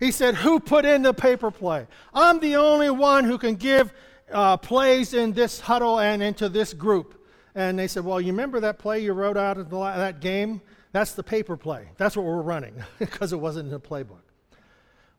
he 0.00 0.10
said, 0.10 0.34
Who 0.34 0.60
put 0.60 0.84
in 0.84 1.02
the 1.02 1.14
paper 1.14 1.50
play? 1.50 1.86
I'm 2.12 2.40
the 2.40 2.56
only 2.56 2.90
one 2.90 3.24
who 3.24 3.38
can 3.38 3.54
give 3.54 3.92
uh, 4.32 4.56
plays 4.56 5.14
in 5.14 5.32
this 5.32 5.60
huddle 5.60 5.98
and 5.98 6.22
into 6.22 6.48
this 6.48 6.72
group. 6.72 7.23
And 7.54 7.78
they 7.78 7.86
said, 7.86 8.04
Well, 8.04 8.20
you 8.20 8.32
remember 8.32 8.60
that 8.60 8.78
play 8.78 9.00
you 9.00 9.12
wrote 9.12 9.36
out 9.36 9.58
of 9.58 9.70
the, 9.70 9.78
that 9.78 10.20
game? 10.20 10.60
That's 10.92 11.12
the 11.12 11.22
paper 11.22 11.56
play. 11.56 11.88
That's 11.96 12.16
what 12.16 12.26
we're 12.26 12.42
running 12.42 12.74
because 12.98 13.32
it 13.32 13.40
wasn't 13.40 13.66
in 13.66 13.72
the 13.72 13.80
playbook. 13.80 14.22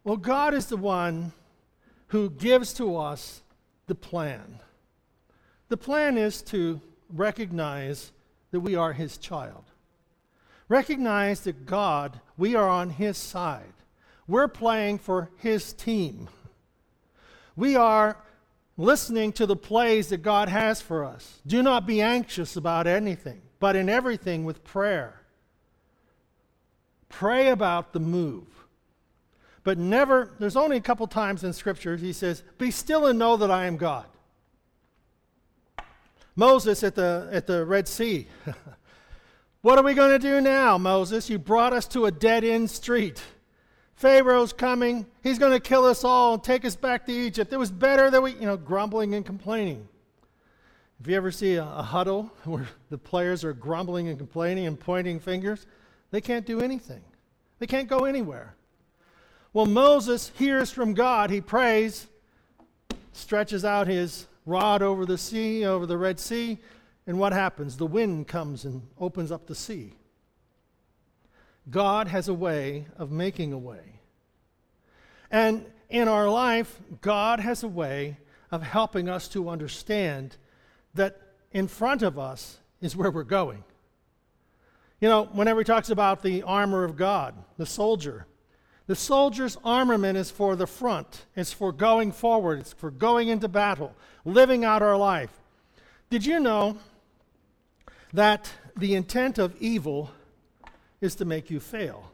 Well, 0.04 0.18
God 0.18 0.54
is 0.54 0.68
the 0.68 0.78
one 0.78 1.34
who 2.08 2.30
gives 2.30 2.74
to 2.74 2.98
us 2.98 3.42
the 3.88 3.96
plan. 3.96 4.60
The 5.70 5.78
plan 5.78 6.18
is 6.18 6.42
to 6.44 6.80
recognize 7.10 8.12
that 8.52 8.60
we 8.60 8.76
are 8.76 8.94
His 8.94 9.18
child. 9.18 9.64
Recognize 10.70 11.42
that 11.42 11.66
God, 11.66 12.20
we 12.38 12.56
are 12.56 12.68
on 12.68 12.90
His 12.90 13.18
side. 13.18 13.74
We're 14.28 14.48
playing 14.48 15.00
for 15.00 15.30
his 15.38 15.74
team. 15.74 16.30
We 17.56 17.76
are 17.76 18.18
listening 18.78 19.32
to 19.34 19.46
the 19.46 19.56
plays 19.56 20.10
that 20.10 20.22
God 20.22 20.50
has 20.50 20.82
for 20.82 21.04
us. 21.04 21.40
Do 21.46 21.64
not 21.64 21.88
be 21.88 22.02
anxious 22.02 22.56
about 22.56 22.88
anything, 22.88 23.42
but 23.60 23.76
in 23.76 23.90
everything 23.90 24.44
with 24.44 24.64
prayer. 24.64 25.22
Pray 27.10 27.50
about 27.50 27.94
the 27.94 28.00
move. 28.00 28.48
But 29.64 29.78
never, 29.78 30.34
there's 30.40 30.58
only 30.58 30.78
a 30.78 30.82
couple 30.82 31.08
times 31.08 31.44
in 31.44 31.54
Scripture 31.54 31.96
he 31.98 32.14
says, 32.14 32.44
Be 32.58 32.70
still 32.72 33.08
and 33.08 33.18
know 33.18 33.38
that 33.38 33.50
I 33.50 33.66
am 33.66 33.78
God. 33.78 34.06
Moses 36.36 36.84
at 36.84 36.96
the, 36.96 37.30
at 37.32 37.48
the 37.48 37.66
Red 37.66 37.88
Sea. 37.88 38.28
what 39.62 39.80
are 39.80 39.84
we 39.84 39.94
going 39.94 40.12
to 40.12 40.20
do 40.20 40.42
now, 40.42 40.78
Moses? 40.78 41.30
You 41.30 41.40
brought 41.40 41.74
us 41.74 41.88
to 41.90 42.06
a 42.06 42.12
dead 42.12 42.44
end 42.44 42.70
street. 42.70 43.24
Pharaoh's 43.96 44.54
coming. 44.54 45.06
He's 45.24 45.40
going 45.40 45.54
to 45.54 45.60
kill 45.60 45.86
us 45.86 46.04
all 46.04 46.36
and 46.36 46.44
take 46.44 46.66
us 46.66 46.76
back 46.76 47.06
to 47.06 47.14
Egypt. 47.14 47.54
It 47.54 47.58
was 47.58 47.72
better 47.72 48.10
that 48.10 48.22
we, 48.22 48.34
you 48.34 48.46
know, 48.46 48.58
grumbling 48.58 49.14
and 49.14 49.26
complaining. 49.26 49.88
If 51.00 51.08
you 51.08 51.16
ever 51.16 51.32
see 51.32 51.56
a, 51.56 51.64
a, 51.64 51.82
huddle 51.82 52.32
where 52.44 52.68
the 52.90 52.98
players 52.98 53.44
are 53.44 53.54
grumbling 53.54 54.08
and 54.08 54.18
complaining 54.18 54.68
and 54.68 54.80
pointing 54.80 55.20
fingers, 55.20 55.66
they 56.12 56.22
can't 56.22 56.46
do 56.46 56.62
anything. 56.62 57.02
They 57.60 57.68
can't 57.68 57.88
go 57.88 58.06
anywhere. 58.06 58.56
Well, 59.54 59.66
Moses 59.66 60.32
hears 60.38 60.72
from 60.72 60.94
God. 60.94 61.30
He 61.30 61.40
prays, 61.40 62.08
stretches 63.14 63.64
out 63.64 63.88
his 63.88 64.28
rod 64.46 64.82
over 64.82 65.06
the 65.06 65.18
sea, 65.18 65.66
over 65.66 65.86
the 65.86 65.98
Red 65.98 66.20
Sea, 66.20 66.60
and 67.08 67.18
what 67.18 67.34
happens? 67.34 67.78
The 67.78 67.86
wind 67.86 68.28
comes 68.28 68.66
and 68.66 68.82
opens 69.00 69.32
up 69.32 69.48
the 69.48 69.56
sea. 69.56 69.94
God 71.70 72.08
has 72.08 72.28
a 72.28 72.34
way 72.34 72.86
of 72.98 73.12
making 73.12 73.54
a 73.54 73.58
way. 73.58 74.00
And 75.32 75.66
in 75.90 76.08
our 76.08 76.30
life, 76.30 76.80
God 77.02 77.40
has 77.40 77.64
a 77.64 77.68
way 77.68 78.18
of 78.52 78.64
helping 78.64 79.10
us 79.10 79.28
to 79.30 79.50
understand 79.50 80.38
that 80.94 81.20
in 81.52 81.68
front 81.68 82.02
of 82.02 82.20
us 82.20 82.60
is 82.82 82.96
where 82.96 83.12
we're 83.12 83.24
going. 83.24 83.64
You 85.02 85.10
know, 85.10 85.26
whenever 85.26 85.60
he 85.60 85.66
talks 85.66 85.90
about 85.90 86.24
the 86.24 86.44
armor 86.44 86.84
of 86.84 86.96
God, 86.96 87.36
the 87.58 87.66
soldier, 87.66 88.28
the 88.88 88.96
soldier's 88.96 89.58
armament 89.64 90.18
is 90.18 90.30
for 90.30 90.56
the 90.56 90.68
front, 90.68 91.26
it's 91.36 91.52
for 91.52 91.72
going 91.72 92.12
forward, 92.12 92.60
it's 92.60 92.74
for 92.74 92.92
going 92.92 93.28
into 93.28 93.48
battle, 93.48 93.94
living 94.24 94.64
out 94.64 94.82
our 94.82 94.98
life. 94.98 95.32
Did 96.10 96.26
you 96.26 96.40
know 96.40 96.78
that 98.14 98.50
the 98.78 98.96
intent 98.96 99.38
of 99.38 99.56
evil 99.60 100.12
is 101.06 101.16
to 101.16 101.26
make 101.26 101.50
you 101.50 101.62
fail. 101.62 102.12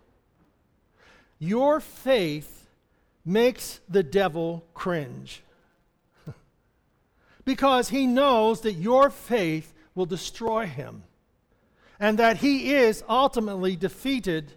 Your 1.40 1.80
faith 1.80 2.68
makes 3.26 3.80
the 3.90 4.04
devil 4.04 4.64
cringe 4.76 5.42
because 7.46 7.90
he 7.90 8.06
knows 8.06 8.62
that 8.62 8.74
your 8.74 9.10
faith 9.10 9.74
will 9.96 10.06
destroy 10.06 10.68
him, 10.68 11.04
and 12.00 12.20
that 12.20 12.38
he 12.38 12.74
is 12.74 13.04
ultimately 13.10 13.76
defeated 13.76 14.54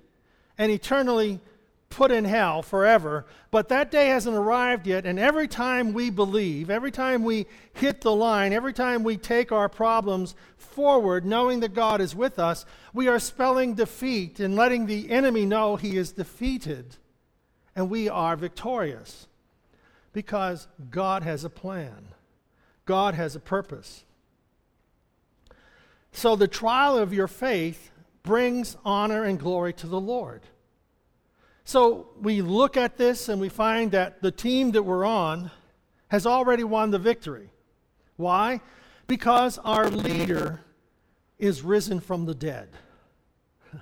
and 0.59 0.71
eternally 0.71 1.41
put 1.95 2.11
in 2.11 2.25
hell 2.25 2.61
forever. 2.61 3.25
But 3.51 3.69
that 3.69 3.91
day 3.91 4.09
hasn't 4.09 4.37
arrived 4.37 4.87
yet, 4.87 5.07
and 5.07 5.19
every 5.19 5.47
time 5.47 5.93
we 5.93 6.11
believe, 6.11 6.69
every 6.69 6.91
time 6.91 7.23
we 7.23 7.47
hit 7.73 8.01
the 8.01 8.15
line, 8.15 8.53
every 8.53 8.73
time 8.73 9.05
we 9.05 9.17
take 9.17 9.53
our 9.53 9.69
problems 9.69 10.35
forward, 10.57 11.25
knowing 11.25 11.61
that 11.61 11.73
God 11.73 12.01
is 12.01 12.15
with 12.15 12.39
us, 12.39 12.67
we 12.93 13.07
are 13.07 13.21
spelling 13.21 13.75
defeat 13.75 14.41
and 14.41 14.57
letting 14.57 14.87
the 14.87 15.11
enemy 15.11 15.47
know 15.47 15.77
he 15.77 15.97
is 15.97 16.13
defeated, 16.13 16.97
and 17.77 17.89
we 17.89 18.09
are 18.09 18.37
victorious. 18.37 19.29
Because 20.13 20.69
God 20.91 21.23
has 21.23 21.45
a 21.45 21.51
plan, 21.51 22.09
God 22.87 23.15
has 23.15 23.37
a 23.37 23.41
purpose. 23.41 24.05
So 26.13 26.37
the 26.37 26.49
trial 26.49 26.99
of 26.99 27.13
your 27.13 27.29
faith 27.29 27.91
brings 28.23 28.77
honor 28.85 29.25
and 29.25 29.39
glory 29.39 29.73
to 29.75 29.87
the 29.87 30.01
Lord. 30.01 30.43
So 31.65 32.09
we 32.21 32.43
look 32.43 32.77
at 32.77 32.99
this 32.99 33.29
and 33.29 33.41
we 33.41 33.49
find 33.49 33.93
that 33.93 34.21
the 34.21 34.31
team 34.31 34.73
that 34.73 34.83
we're 34.83 35.07
on 35.07 35.51
has 36.09 36.27
already 36.27 36.65
won 36.65 36.91
the 36.91 36.99
victory. 36.99 37.51
Why? 38.17 38.61
Because 39.07 39.59
our 39.59 39.89
leader 39.89 40.61
is 41.39 41.63
risen 41.63 42.01
from 42.01 42.27
the 42.27 42.35
dead. 42.35 42.69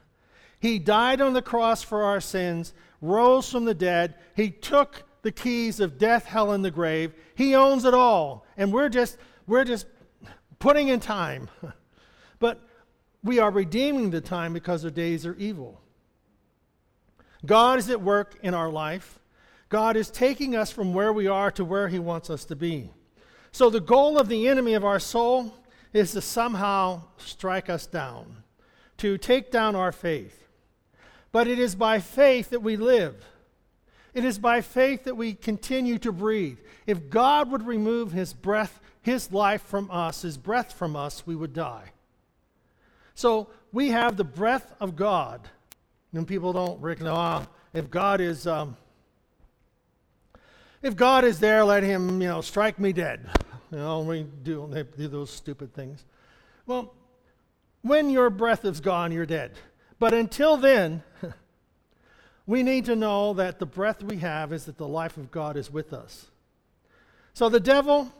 He 0.61 0.79
died 0.79 1.21
on 1.21 1.33
the 1.33 1.43
cross 1.43 1.83
for 1.83 2.05
our 2.05 2.21
sins, 2.21 2.73
rose 3.01 3.51
from 3.51 3.65
the 3.65 3.75
dead. 3.75 4.15
He 4.37 4.51
took 4.51 5.03
the 5.23 5.33
keys 5.33 5.81
of 5.81 5.99
death, 5.99 6.25
hell, 6.25 6.53
and 6.53 6.65
the 6.65 6.71
grave. 6.71 7.13
He 7.35 7.57
owns 7.57 7.85
it 7.85 7.95
all. 7.95 8.47
And 8.57 8.73
we're 8.73 8.89
just, 8.89 9.19
we're 9.49 9.65
just 9.65 9.87
putting 10.61 10.87
in 10.87 11.01
time. 11.01 11.49
but 12.39 12.61
we 13.25 13.41
are 13.41 13.51
redeeming 13.51 14.11
the 14.11 14.21
time 14.21 14.53
because 14.53 14.83
the 14.83 14.91
days 14.93 15.27
are 15.27 15.35
evil. 15.35 15.82
God 17.45 17.79
is 17.79 17.91
at 17.91 18.01
work 18.01 18.37
in 18.43 18.55
our 18.55 18.71
life. 18.71 19.19
God 19.69 19.97
is 19.97 20.11
taking 20.11 20.55
us 20.55 20.71
from 20.71 20.95
where 20.95 21.13
we 21.13 21.27
are 21.27 21.51
to 21.53 21.65
where 21.65 21.89
He 21.89 21.99
wants 21.99 22.31
us 22.31 22.45
to 22.47 22.57
be. 22.57 22.91
So, 23.51 23.69
the 23.71 23.81
goal 23.81 24.19
of 24.19 24.29
the 24.29 24.49
enemy 24.49 24.75
of 24.75 24.85
our 24.85 24.99
soul 24.99 25.55
is 25.93 26.13
to 26.13 26.21
somehow 26.21 27.03
strike 27.19 27.69
us 27.69 27.87
down, 27.87 28.45
to 28.99 29.19
take 29.19 29.51
down 29.51 29.75
our 29.75 29.93
faith. 29.93 30.47
But 31.33 31.49
it 31.49 31.59
is 31.59 31.75
by 31.75 32.01
faith 32.01 32.51
that 32.51 32.63
we 32.63 32.77
live. 32.77 33.25
It 34.15 34.25
is 34.25 34.39
by 34.39 34.61
faith 34.61 35.05
that 35.05 35.17
we 35.17 35.35
continue 35.35 35.99
to 35.99 36.13
breathe. 36.13 36.59
If 36.87 37.09
God 37.09 37.51
would 37.51 37.67
remove 37.67 38.13
His 38.13 38.35
breath, 38.35 38.81
His 39.01 39.33
life 39.33 39.63
from 39.63 39.91
us, 39.91 40.23
His 40.23 40.37
breath 40.37 40.73
from 40.73 40.95
us, 40.95 41.27
we 41.27 41.35
would 41.35 41.55
die. 41.55 41.93
So 43.15 43.49
we 43.73 43.89
have 43.89 44.17
the 44.17 44.25
breath 44.25 44.75
of 44.81 44.97
God 44.97 45.49
and 46.13 46.27
people 46.27 46.53
don't 46.53 46.81
recognize, 46.81 47.47
if 47.73 47.91
God 47.91 48.21
is, 48.21 48.47
um, 48.47 48.77
if 50.83 50.95
God 50.95 51.25
is 51.25 51.41
there, 51.41 51.65
let 51.65 51.83
him, 51.83 52.21
you 52.21 52.29
know, 52.29 52.41
strike 52.41 52.79
me 52.79 52.93
dead. 52.93 53.27
You 53.71 53.79
know, 53.79 54.01
we 54.01 54.27
do, 54.43 54.69
they 54.71 54.83
do 54.83 55.09
those 55.09 55.31
stupid 55.31 55.73
things. 55.73 56.05
Well, 56.67 56.95
when 57.81 58.11
your 58.11 58.29
breath 58.29 58.65
is 58.65 58.81
gone, 58.81 59.11
you're 59.13 59.27
dead. 59.27 59.53
But 59.99 60.13
until 60.13 60.57
then, 60.57 61.03
we 62.47 62.63
need 62.63 62.85
to 62.87 62.97
know 62.97 63.33
that 63.35 63.59
the 63.59 63.67
breath 63.67 64.03
we 64.03 64.19
have 64.19 64.53
is 64.53 64.67
that 64.67 64.77
the 64.77 64.87
life 64.87 65.17
of 65.17 65.31
God 65.31 65.57
is 65.57 65.71
with 65.71 65.95
us. 65.95 66.27
So 67.33 67.49
the 67.49 67.61
devil, 67.61 68.13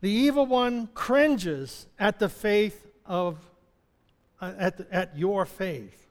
the 0.00 0.10
evil 0.10 0.46
one, 0.46 0.88
cringes 0.94 1.86
at 1.98 2.18
the 2.18 2.30
faith 2.30 2.86
of, 3.04 3.38
uh, 4.40 4.54
at, 4.58 4.80
at 4.90 5.18
your 5.18 5.44
faith 5.44 6.05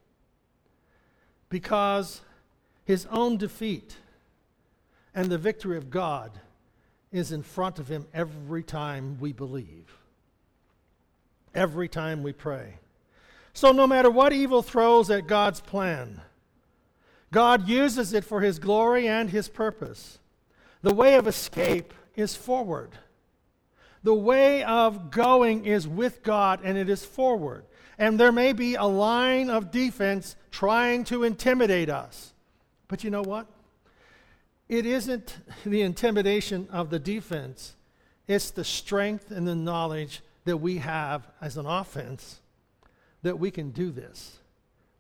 because 1.55 2.19
his 2.83 3.07
own 3.09 3.37
defeat 3.37 3.95
and 5.13 5.29
the 5.29 5.37
victory 5.37 5.77
of 5.77 5.89
God 5.89 6.29
is 7.13 7.31
in 7.31 7.43
front 7.43 7.79
of 7.79 7.87
him 7.87 8.05
every 8.13 8.61
time 8.61 9.17
we 9.21 9.31
believe, 9.31 9.97
every 11.53 11.87
time 11.87 12.23
we 12.23 12.33
pray. 12.33 12.73
So, 13.53 13.71
no 13.71 13.87
matter 13.87 14.11
what 14.11 14.33
evil 14.33 14.61
throws 14.61 15.09
at 15.09 15.27
God's 15.27 15.61
plan, 15.61 16.19
God 17.31 17.69
uses 17.69 18.11
it 18.11 18.25
for 18.25 18.41
his 18.41 18.59
glory 18.59 19.07
and 19.07 19.29
his 19.29 19.47
purpose. 19.47 20.19
The 20.81 20.93
way 20.93 21.15
of 21.15 21.25
escape 21.25 21.93
is 22.17 22.35
forward. 22.35 22.89
The 24.03 24.13
way 24.13 24.61
of 24.61 25.09
going 25.09 25.63
is 25.63 25.87
with 25.87 26.21
God 26.21 26.59
and 26.65 26.77
it 26.77 26.89
is 26.89 27.05
forward 27.05 27.63
and 27.97 28.19
there 28.19 28.31
may 28.31 28.53
be 28.53 28.75
a 28.75 28.83
line 28.83 29.49
of 29.49 29.71
defense 29.71 30.35
trying 30.51 31.03
to 31.05 31.23
intimidate 31.23 31.89
us. 31.89 32.33
But 32.87 33.03
you 33.03 33.09
know 33.09 33.21
what? 33.21 33.47
It 34.67 34.85
isn't 34.85 35.37
the 35.65 35.81
intimidation 35.81 36.67
of 36.71 36.89
the 36.89 36.99
defense, 36.99 37.75
it's 38.27 38.51
the 38.51 38.63
strength 38.63 39.29
and 39.31 39.47
the 39.47 39.55
knowledge 39.55 40.21
that 40.45 40.57
we 40.57 40.77
have 40.77 41.27
as 41.41 41.57
an 41.57 41.65
offense 41.65 42.41
that 43.21 43.39
we 43.39 43.51
can 43.51 43.71
do 43.71 43.91
this. 43.91 44.39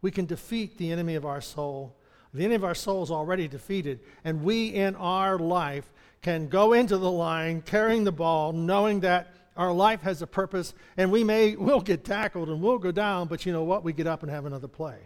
We 0.01 0.11
can 0.11 0.25
defeat 0.25 0.77
the 0.77 0.91
enemy 0.91 1.15
of 1.15 1.25
our 1.25 1.41
soul. 1.41 1.95
The 2.33 2.41
enemy 2.41 2.55
of 2.55 2.63
our 2.63 2.75
soul 2.75 3.01
is 3.01 3.11
already 3.11 3.47
defeated, 3.47 4.01
and 4.23 4.43
we 4.43 4.67
in 4.67 4.95
our 4.95 5.39
life 5.39 5.89
can 6.21 6.47
go 6.47 6.73
into 6.73 6.97
the 6.97 7.09
line 7.09 7.61
carrying 7.61 8.03
the 8.03 8.11
ball, 8.11 8.51
knowing 8.51 8.99
that 9.01 9.33
our 9.55 9.71
life 9.71 10.01
has 10.01 10.21
a 10.21 10.27
purpose, 10.27 10.73
and 10.97 11.11
we 11.11 11.23
may, 11.23 11.55
we'll 11.55 11.81
get 11.81 12.03
tackled 12.03 12.49
and 12.49 12.61
we'll 12.61 12.79
go 12.79 12.91
down, 12.91 13.27
but 13.27 13.45
you 13.45 13.53
know 13.53 13.63
what? 13.63 13.83
We 13.83 13.93
get 13.93 14.07
up 14.07 14.23
and 14.23 14.31
have 14.31 14.45
another 14.45 14.67
play. 14.67 14.97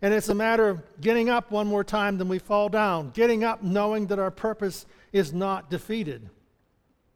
And 0.00 0.12
it's 0.12 0.28
a 0.28 0.34
matter 0.34 0.68
of 0.68 0.82
getting 1.00 1.30
up 1.30 1.52
one 1.52 1.68
more 1.68 1.84
time 1.84 2.18
than 2.18 2.28
we 2.28 2.40
fall 2.40 2.68
down, 2.68 3.10
getting 3.10 3.44
up 3.44 3.62
knowing 3.62 4.08
that 4.08 4.18
our 4.18 4.32
purpose 4.32 4.84
is 5.12 5.32
not 5.32 5.70
defeated, 5.70 6.28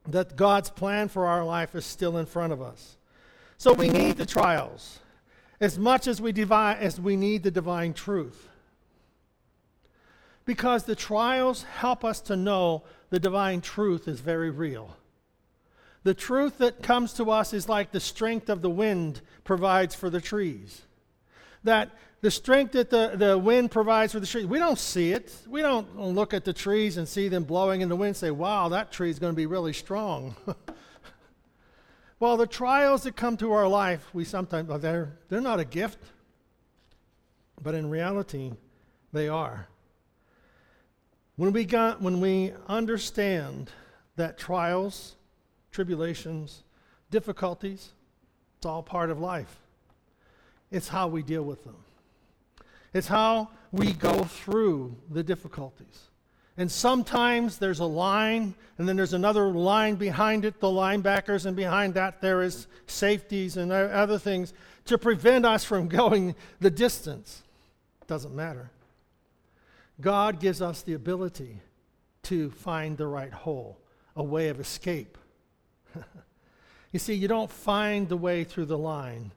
that 0.07 0.37
God's 0.37 0.71
plan 0.71 1.09
for 1.09 1.27
our 1.27 1.45
life 1.45 1.75
is 1.75 1.85
still 1.85 2.17
in 2.17 2.27
front 2.27 2.53
of 2.53 2.63
us. 2.63 2.97
So 3.59 3.73
we 3.73 3.89
need 3.89 4.19
the 4.19 4.27
trials 4.27 5.01
as 5.61 5.79
much 5.79 6.07
as 6.07 6.21
we, 6.21 6.31
divine, 6.31 6.77
as 6.77 7.01
we 7.01 7.17
need 7.17 7.43
the 7.43 7.51
divine 7.51 7.93
truth. 7.93 8.49
Because 10.45 10.85
the 10.85 10.95
trials 10.95 11.65
help 11.65 12.05
us 12.05 12.21
to 12.23 12.37
know 12.37 12.85
the 13.11 13.19
divine 13.19 13.61
truth 13.61 14.07
is 14.07 14.21
very 14.21 14.51
real. 14.51 14.97
The 16.07 16.14
truth 16.14 16.59
that 16.59 16.85
comes 16.85 17.14
to 17.14 17.33
us 17.33 17.53
is 17.53 17.69
like 17.69 17.90
the 17.90 17.99
strength 17.99 18.49
of 18.49 18.62
the 18.62 18.71
wind 18.71 19.23
provides 19.42 19.92
for 19.92 20.09
the 20.09 20.21
trees. 20.21 20.83
That 21.64 21.90
the 22.21 22.31
strength 22.31 22.75
that 22.75 22.90
the, 22.90 23.14
the 23.16 23.37
wind 23.37 23.73
provides 23.73 24.12
for 24.12 24.21
the 24.21 24.27
trees, 24.29 24.47
we 24.47 24.61
don't 24.61 24.79
see 24.79 25.11
it. 25.11 25.35
We 25.49 25.62
don't 25.62 25.99
look 25.99 26.33
at 26.33 26.45
the 26.45 26.53
trees 26.53 26.97
and 26.97 27.09
see 27.09 27.27
them 27.27 27.42
blowing 27.42 27.81
in 27.81 27.88
the 27.88 27.97
wind 27.97 28.11
and 28.11 28.16
say, 28.16 28.31
wow, 28.31 28.69
that 28.69 28.92
tree 28.92 29.11
is 29.11 29.19
going 29.19 29.33
to 29.33 29.37
be 29.37 29.47
really 29.47 29.73
strong. 29.73 30.37
well, 32.21 32.37
the 32.37 32.47
trials 32.47 33.03
that 33.03 33.16
come 33.16 33.37
to 33.38 33.51
our 33.51 33.66
life, 33.66 34.09
we 34.14 34.25
sometimes, 34.25 34.69
well, 34.69 34.79
they're, 34.79 35.19
they're 35.29 35.40
not 35.40 35.59
a 35.59 35.64
gift, 35.64 35.99
but 37.61 37.75
in 37.75 37.90
reality, 37.90 38.53
they 39.12 39.29
are. 39.29 39.66
When 41.35 41.53
we, 41.53 41.64
got, 41.64 42.01
when 42.01 42.21
we 42.21 42.53
understand 42.69 43.73
that 44.14 44.38
trials 44.38 45.16
tribulations, 45.77 46.62
difficulties. 47.11 47.91
It's 48.57 48.65
all 48.65 48.83
part 48.83 49.11
of 49.11 49.21
life. 49.21 49.59
It's 50.71 50.89
how 50.89 51.07
we 51.07 51.23
deal 51.23 51.43
with 51.43 51.65
them, 51.65 51.77
it's 52.95 53.07
how 53.07 53.51
we 53.73 53.93
go 53.93 54.25
through 54.25 54.97
the 55.11 55.23
difficulties. 55.23 56.05
And 56.57 56.73
sometimes 56.73 57.59
there's 57.59 57.81
a 57.81 57.85
line, 57.85 58.55
and 58.79 58.89
then 58.89 58.97
there's 58.97 59.12
another 59.12 59.49
line 59.49 59.97
behind 59.97 60.47
it, 60.47 60.59
the 60.61 60.69
linebackers, 60.69 61.45
and 61.45 61.55
behind 61.55 61.93
that 61.93 62.23
there 62.23 62.41
is 62.41 62.67
safeties 62.87 63.59
and 63.59 63.71
other 63.71 64.19
things 64.19 64.55
to 64.87 64.97
prevent 64.97 65.45
us 65.45 65.62
from 65.62 65.89
going 66.01 66.35
the 66.59 66.71
distance. 66.71 67.43
Doesn't 68.07 68.35
matter. 68.35 68.71
God 70.01 70.41
gives 70.41 70.62
us 70.62 70.81
the 70.81 70.95
ability 70.95 71.61
to 72.23 72.51
find 72.51 72.97
the 72.97 73.07
right 73.07 73.33
hole, 73.33 73.79
a 74.17 74.23
way 74.23 74.49
of 74.49 74.59
escape. 74.59 75.19
you 76.93 76.99
see, 76.99 77.15
you 77.15 77.29
don't 77.29 77.51
find 77.51 78.09
the 78.09 78.17
way 78.17 78.45
through 78.45 78.67
the 78.67 78.79
line 78.79 79.33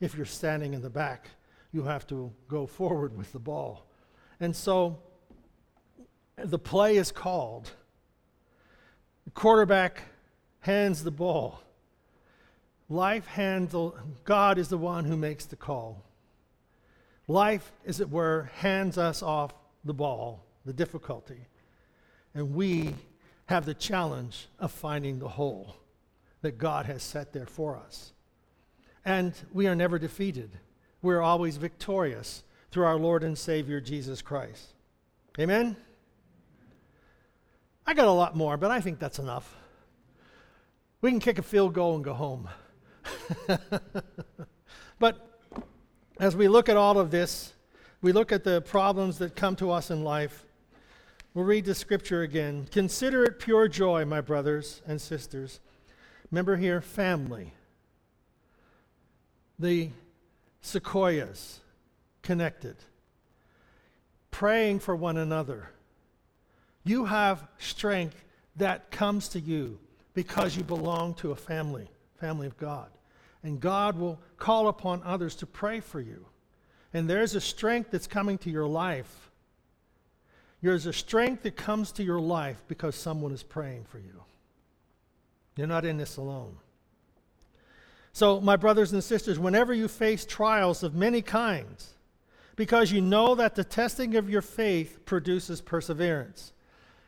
if 0.00 0.14
you're 0.14 0.26
standing 0.26 0.74
in 0.74 0.82
the 0.82 0.90
back. 0.90 1.30
You 1.72 1.82
have 1.84 2.06
to 2.08 2.32
go 2.48 2.66
forward 2.66 3.16
with 3.16 3.32
the 3.32 3.38
ball. 3.38 3.86
And 4.40 4.54
so 4.54 4.98
the 6.36 6.58
play 6.58 6.96
is 6.96 7.10
called. 7.10 7.70
The 9.24 9.30
quarterback 9.30 10.02
hands 10.60 11.02
the 11.02 11.10
ball. 11.10 11.62
Life 12.88 13.26
handle 13.26 13.96
God 14.24 14.58
is 14.58 14.68
the 14.68 14.78
one 14.78 15.04
who 15.04 15.16
makes 15.16 15.46
the 15.46 15.56
call. 15.56 16.02
Life, 17.28 17.72
as 17.84 18.00
it 18.00 18.08
were, 18.08 18.50
hands 18.54 18.98
us 18.98 19.22
off 19.22 19.52
the 19.84 19.94
ball, 19.94 20.44
the 20.64 20.72
difficulty. 20.72 21.46
And 22.34 22.54
we 22.54 22.94
have 23.46 23.64
the 23.64 23.74
challenge 23.74 24.46
of 24.60 24.70
finding 24.70 25.18
the 25.18 25.28
hole 25.28 25.74
that 26.46 26.58
God 26.58 26.86
has 26.86 27.02
set 27.02 27.32
there 27.32 27.44
for 27.44 27.76
us. 27.76 28.12
And 29.04 29.34
we 29.52 29.66
are 29.66 29.74
never 29.74 29.98
defeated. 29.98 30.52
We're 31.02 31.20
always 31.20 31.56
victorious 31.56 32.44
through 32.70 32.84
our 32.84 32.94
Lord 32.94 33.24
and 33.24 33.36
Savior 33.36 33.80
Jesus 33.80 34.22
Christ. 34.22 34.74
Amen? 35.40 35.76
I 37.84 37.94
got 37.94 38.06
a 38.06 38.12
lot 38.12 38.36
more, 38.36 38.56
but 38.56 38.70
I 38.70 38.80
think 38.80 39.00
that's 39.00 39.18
enough. 39.18 39.56
We 41.00 41.10
can 41.10 41.18
kick 41.18 41.38
a 41.38 41.42
field 41.42 41.74
goal 41.74 41.96
and 41.96 42.04
go 42.04 42.14
home. 42.14 42.48
but 45.00 45.40
as 46.20 46.36
we 46.36 46.46
look 46.46 46.68
at 46.68 46.76
all 46.76 46.96
of 46.96 47.10
this, 47.10 47.54
we 48.02 48.12
look 48.12 48.30
at 48.30 48.44
the 48.44 48.60
problems 48.60 49.18
that 49.18 49.34
come 49.34 49.56
to 49.56 49.72
us 49.72 49.90
in 49.90 50.04
life. 50.04 50.46
We'll 51.34 51.44
read 51.44 51.64
the 51.64 51.74
scripture 51.74 52.22
again. 52.22 52.68
Consider 52.70 53.24
it 53.24 53.40
pure 53.40 53.66
joy, 53.66 54.04
my 54.04 54.20
brothers 54.20 54.80
and 54.86 55.00
sisters. 55.00 55.58
Remember 56.30 56.56
here, 56.56 56.80
family. 56.80 57.52
The 59.58 59.90
sequoias 60.60 61.60
connected, 62.22 62.76
praying 64.30 64.80
for 64.80 64.94
one 64.94 65.16
another. 65.16 65.70
You 66.84 67.04
have 67.06 67.46
strength 67.58 68.22
that 68.56 68.90
comes 68.90 69.28
to 69.30 69.40
you 69.40 69.78
because 70.14 70.56
you 70.56 70.64
belong 70.64 71.14
to 71.14 71.30
a 71.30 71.36
family, 71.36 71.88
family 72.18 72.46
of 72.46 72.56
God. 72.58 72.90
And 73.42 73.60
God 73.60 73.98
will 73.98 74.20
call 74.38 74.68
upon 74.68 75.02
others 75.04 75.36
to 75.36 75.46
pray 75.46 75.80
for 75.80 76.00
you. 76.00 76.26
And 76.92 77.08
there's 77.08 77.34
a 77.34 77.40
strength 77.40 77.90
that's 77.90 78.06
coming 78.06 78.38
to 78.38 78.50
your 78.50 78.66
life. 78.66 79.30
There's 80.62 80.86
a 80.86 80.92
strength 80.92 81.44
that 81.44 81.56
comes 81.56 81.92
to 81.92 82.02
your 82.02 82.18
life 82.18 82.62
because 82.66 82.96
someone 82.96 83.32
is 83.32 83.42
praying 83.42 83.84
for 83.84 83.98
you. 83.98 84.22
You're 85.56 85.66
not 85.66 85.84
in 85.84 85.96
this 85.96 86.16
alone. 86.16 86.56
So, 88.12 88.40
my 88.40 88.56
brothers 88.56 88.92
and 88.92 89.04
sisters, 89.04 89.38
whenever 89.38 89.74
you 89.74 89.88
face 89.88 90.24
trials 90.24 90.82
of 90.82 90.94
many 90.94 91.20
kinds, 91.20 91.94
because 92.56 92.90
you 92.90 93.02
know 93.02 93.34
that 93.34 93.54
the 93.54 93.64
testing 93.64 94.16
of 94.16 94.30
your 94.30 94.42
faith 94.42 95.04
produces 95.04 95.60
perseverance. 95.60 96.52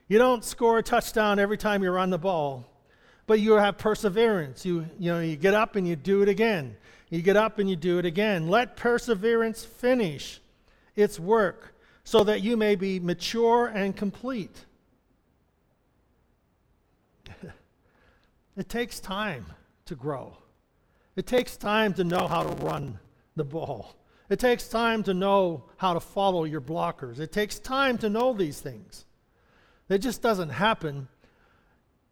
You 0.07 0.19
don't 0.19 0.45
score 0.45 0.79
a 0.79 0.83
touchdown 0.83 1.39
every 1.39 1.57
time 1.57 1.83
you 1.83 1.91
run 1.91 2.11
the 2.11 2.19
ball, 2.19 2.67
but 3.27 3.41
you 3.41 3.53
have 3.53 3.79
perseverance. 3.79 4.65
You, 4.65 4.87
you 4.99 5.13
know, 5.13 5.21
you 5.21 5.37
get 5.37 5.55
up 5.55 5.77
and 5.77 5.89
you 5.89 5.97
do 5.97 6.23
it 6.23 6.29
again. 6.29 6.77
You 7.11 7.23
get 7.23 7.37
up 7.37 7.59
and 7.59 7.69
you 7.69 7.77
do 7.77 7.99
it 7.99 8.05
again. 8.05 8.49
Let 8.49 8.77
perseverance 8.77 9.65
finish 9.65 10.41
its 10.95 11.19
work 11.19 11.75
so 12.05 12.25
that 12.25 12.43
you 12.43 12.57
may 12.57 12.75
be 12.75 13.01
mature 13.01 13.67
and 13.67 13.97
complete. 13.97 14.65
it 18.59 18.69
takes 18.69 19.01
time 19.01 19.47
to 19.87 19.95
grow. 19.95 20.37
It 21.17 21.27
takes 21.27 21.57
time 21.57 21.95
to 21.95 22.05
know 22.05 22.29
how 22.29 22.43
to 22.43 22.65
run 22.65 22.99
the 23.37 23.45
ball. 23.45 23.97
It 24.29 24.39
takes 24.39 24.69
time 24.69 25.03
to 25.05 25.15
know 25.15 25.65
how 25.79 25.95
to 25.95 26.01
follow 26.01 26.45
your 26.45 26.61
blockers. 26.61 27.19
It 27.19 27.33
takes 27.33 27.59
time 27.59 27.97
to 27.99 28.11
know 28.11 28.35
these 28.35 28.61
things. 28.61 29.07
It 29.89 29.99
just 29.99 30.21
doesn't 30.21 30.51
happen 30.51 31.09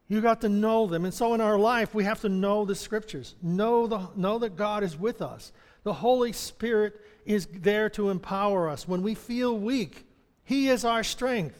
you 0.09 0.21
got 0.21 0.41
to 0.43 0.49
know 0.49 0.87
them. 0.87 1.05
And 1.05 1.13
so 1.13 1.35
in 1.35 1.41
our 1.41 1.59
life, 1.59 1.95
we 1.95 2.05
have 2.05 2.21
to 2.21 2.29
know 2.29 2.65
the 2.65 2.75
scriptures, 2.75 3.35
know, 3.43 3.87
the, 3.87 4.09
know 4.15 4.39
that 4.39 4.57
God 4.57 4.85
is 4.85 4.97
with 4.97 5.21
us. 5.21 5.53
The 5.83 5.93
Holy 5.93 6.33
Spirit 6.33 7.01
is 7.25 7.47
there 7.47 7.91
to 7.91 8.11
empower 8.11 8.69
us. 8.69 8.87
When 8.87 9.03
we 9.03 9.15
feel 9.15 9.59
weak, 9.59 10.07
He 10.45 10.69
is 10.69 10.85
our 10.85 11.03
strength. 11.03 11.59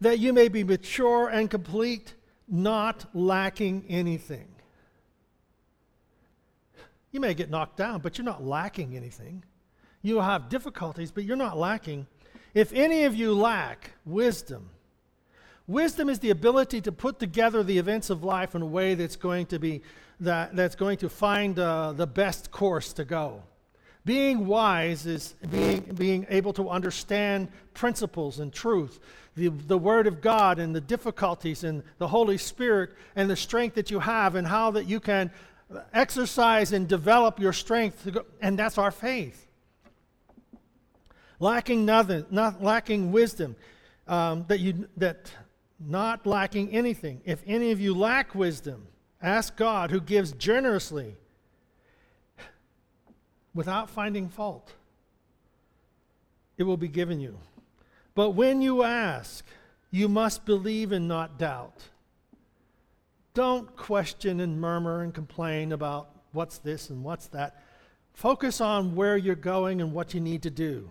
That 0.00 0.18
you 0.18 0.32
may 0.32 0.48
be 0.48 0.62
mature 0.62 1.28
and 1.28 1.50
complete, 1.50 2.14
not 2.50 3.04
lacking 3.14 3.84
anything. 3.88 4.48
You 7.12 7.20
may 7.20 7.34
get 7.34 7.50
knocked 7.50 7.76
down, 7.76 8.00
but 8.00 8.18
you're 8.18 8.24
not 8.24 8.44
lacking 8.44 8.96
anything. 8.96 9.42
You'll 10.02 10.22
have 10.22 10.48
difficulties, 10.48 11.10
but 11.10 11.24
you're 11.24 11.36
not 11.36 11.58
lacking. 11.58 12.06
If 12.54 12.72
any 12.72 13.04
of 13.04 13.14
you 13.14 13.34
lack 13.34 13.92
wisdom, 14.04 14.70
Wisdom 15.70 16.08
is 16.08 16.18
the 16.18 16.30
ability 16.30 16.80
to 16.80 16.90
put 16.90 17.20
together 17.20 17.62
the 17.62 17.78
events 17.78 18.10
of 18.10 18.24
life 18.24 18.56
in 18.56 18.62
a 18.62 18.66
way 18.66 18.96
that's 18.96 19.14
going 19.14 19.46
to 19.46 19.60
be 19.60 19.82
that, 20.18 20.56
that's 20.56 20.74
going 20.74 20.98
to 20.98 21.08
find 21.08 21.56
uh, 21.60 21.92
the 21.92 22.08
best 22.08 22.50
course 22.50 22.92
to 22.94 23.04
go. 23.04 23.44
Being 24.04 24.46
wise 24.46 25.06
is 25.06 25.34
being, 25.50 25.80
being 25.94 26.26
able 26.30 26.52
to 26.54 26.70
understand 26.70 27.48
principles 27.74 28.40
and 28.40 28.52
truth, 28.52 28.98
the, 29.36 29.48
the 29.48 29.78
Word 29.78 30.06
of 30.06 30.20
God 30.20 30.58
and 30.58 30.74
the 30.74 30.80
difficulties 30.80 31.64
and 31.64 31.82
the 31.98 32.08
Holy 32.08 32.38
Spirit 32.38 32.90
and 33.14 33.28
the 33.28 33.36
strength 33.36 33.74
that 33.74 33.90
you 33.90 34.00
have 34.00 34.34
and 34.34 34.46
how 34.46 34.70
that 34.72 34.86
you 34.86 35.00
can 35.00 35.30
exercise 35.92 36.72
and 36.72 36.88
develop 36.88 37.38
your 37.38 37.52
strength. 37.52 38.08
Go, 38.10 38.24
and 38.40 38.58
that's 38.58 38.78
our 38.78 38.90
faith. 38.90 39.46
Lacking 41.38 41.84
nothing, 41.84 42.26
not 42.30 42.62
lacking 42.62 43.12
wisdom, 43.12 43.56
um, 44.08 44.44
that 44.48 44.60
you 44.60 44.88
that 44.96 45.30
not 45.78 46.26
lacking 46.26 46.70
anything. 46.70 47.22
If 47.24 47.42
any 47.46 47.70
of 47.70 47.80
you 47.80 47.94
lack 47.94 48.34
wisdom, 48.34 48.86
ask 49.22 49.56
God 49.56 49.90
who 49.90 50.00
gives 50.00 50.32
generously 50.32 51.16
without 53.54 53.90
finding 53.90 54.28
fault. 54.28 54.72
It 56.56 56.64
will 56.64 56.76
be 56.76 56.88
given 56.88 57.20
you. 57.20 57.38
But 58.14 58.30
when 58.30 58.60
you 58.60 58.82
ask, 58.82 59.44
you 59.90 60.08
must 60.08 60.44
believe 60.44 60.92
and 60.92 61.08
not 61.08 61.38
doubt. 61.38 61.84
Don't 63.34 63.74
question 63.76 64.40
and 64.40 64.60
murmur 64.60 65.02
and 65.02 65.14
complain 65.14 65.72
about 65.72 66.10
what's 66.32 66.58
this 66.58 66.90
and 66.90 67.02
what's 67.02 67.28
that. 67.28 67.62
Focus 68.12 68.60
on 68.60 68.94
where 68.94 69.16
you're 69.16 69.34
going 69.34 69.80
and 69.80 69.92
what 69.92 70.14
you 70.14 70.20
need 70.20 70.42
to 70.42 70.50
do. 70.50 70.90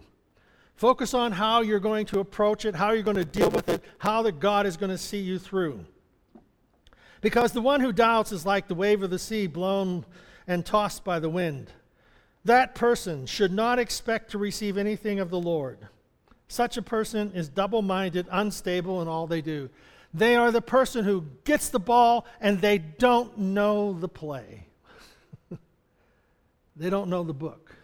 Focus 0.76 1.14
on 1.14 1.34
how 1.34 1.62
you're 1.62 1.80
going 1.80 2.06
to 2.08 2.20
approach 2.20 2.64
it, 2.66 2.74
how 2.74 2.92
you're 2.92 3.04
going 3.04 3.18
to 3.18 3.26
deal 3.26 3.50
with 3.50 3.68
it, 3.68 3.84
how 3.98 4.22
that 4.22 4.40
God 4.40 4.66
is 4.66 4.78
going 4.78 4.90
to 4.90 4.98
see 4.98 5.20
you 5.20 5.38
through. 5.38 5.86
Because 7.22 7.52
the 7.52 7.62
one 7.62 7.82
who 7.82 7.92
doubts 7.92 8.32
is 8.32 8.46
like 8.46 8.68
the 8.68 8.76
wave 8.76 9.04
of 9.04 9.10
the 9.10 9.20
sea 9.20 9.46
blown 9.46 10.06
and 10.48 10.66
tossed 10.66 11.04
by 11.04 11.20
the 11.20 11.30
wind. 11.30 11.72
That 12.46 12.76
person 12.76 13.26
should 13.26 13.52
not 13.52 13.80
expect 13.80 14.32
to 14.32 14.38
receive 14.38 14.78
anything 14.78 15.20
of 15.20 15.30
the 15.30 15.40
Lord. 15.40 15.80
Such 16.48 16.78
a 16.78 16.82
person 16.82 17.32
is 17.34 17.50
double 17.50 17.82
minded, 17.82 18.28
unstable 18.32 19.02
in 19.02 19.08
all 19.08 19.28
they 19.28 19.42
do. 19.42 19.70
They 20.14 20.36
are 20.36 20.52
the 20.52 20.62
person 20.62 21.06
who 21.06 21.26
gets 21.44 21.70
the 21.70 21.80
ball 21.80 22.26
and 22.42 22.60
they 22.60 22.80
don't 22.80 23.38
know 23.38 23.94
the 23.94 24.08
play. 24.08 24.66
they 26.76 26.90
don't 26.90 27.10
know 27.10 27.24
the 27.24 27.34
book. 27.34 27.76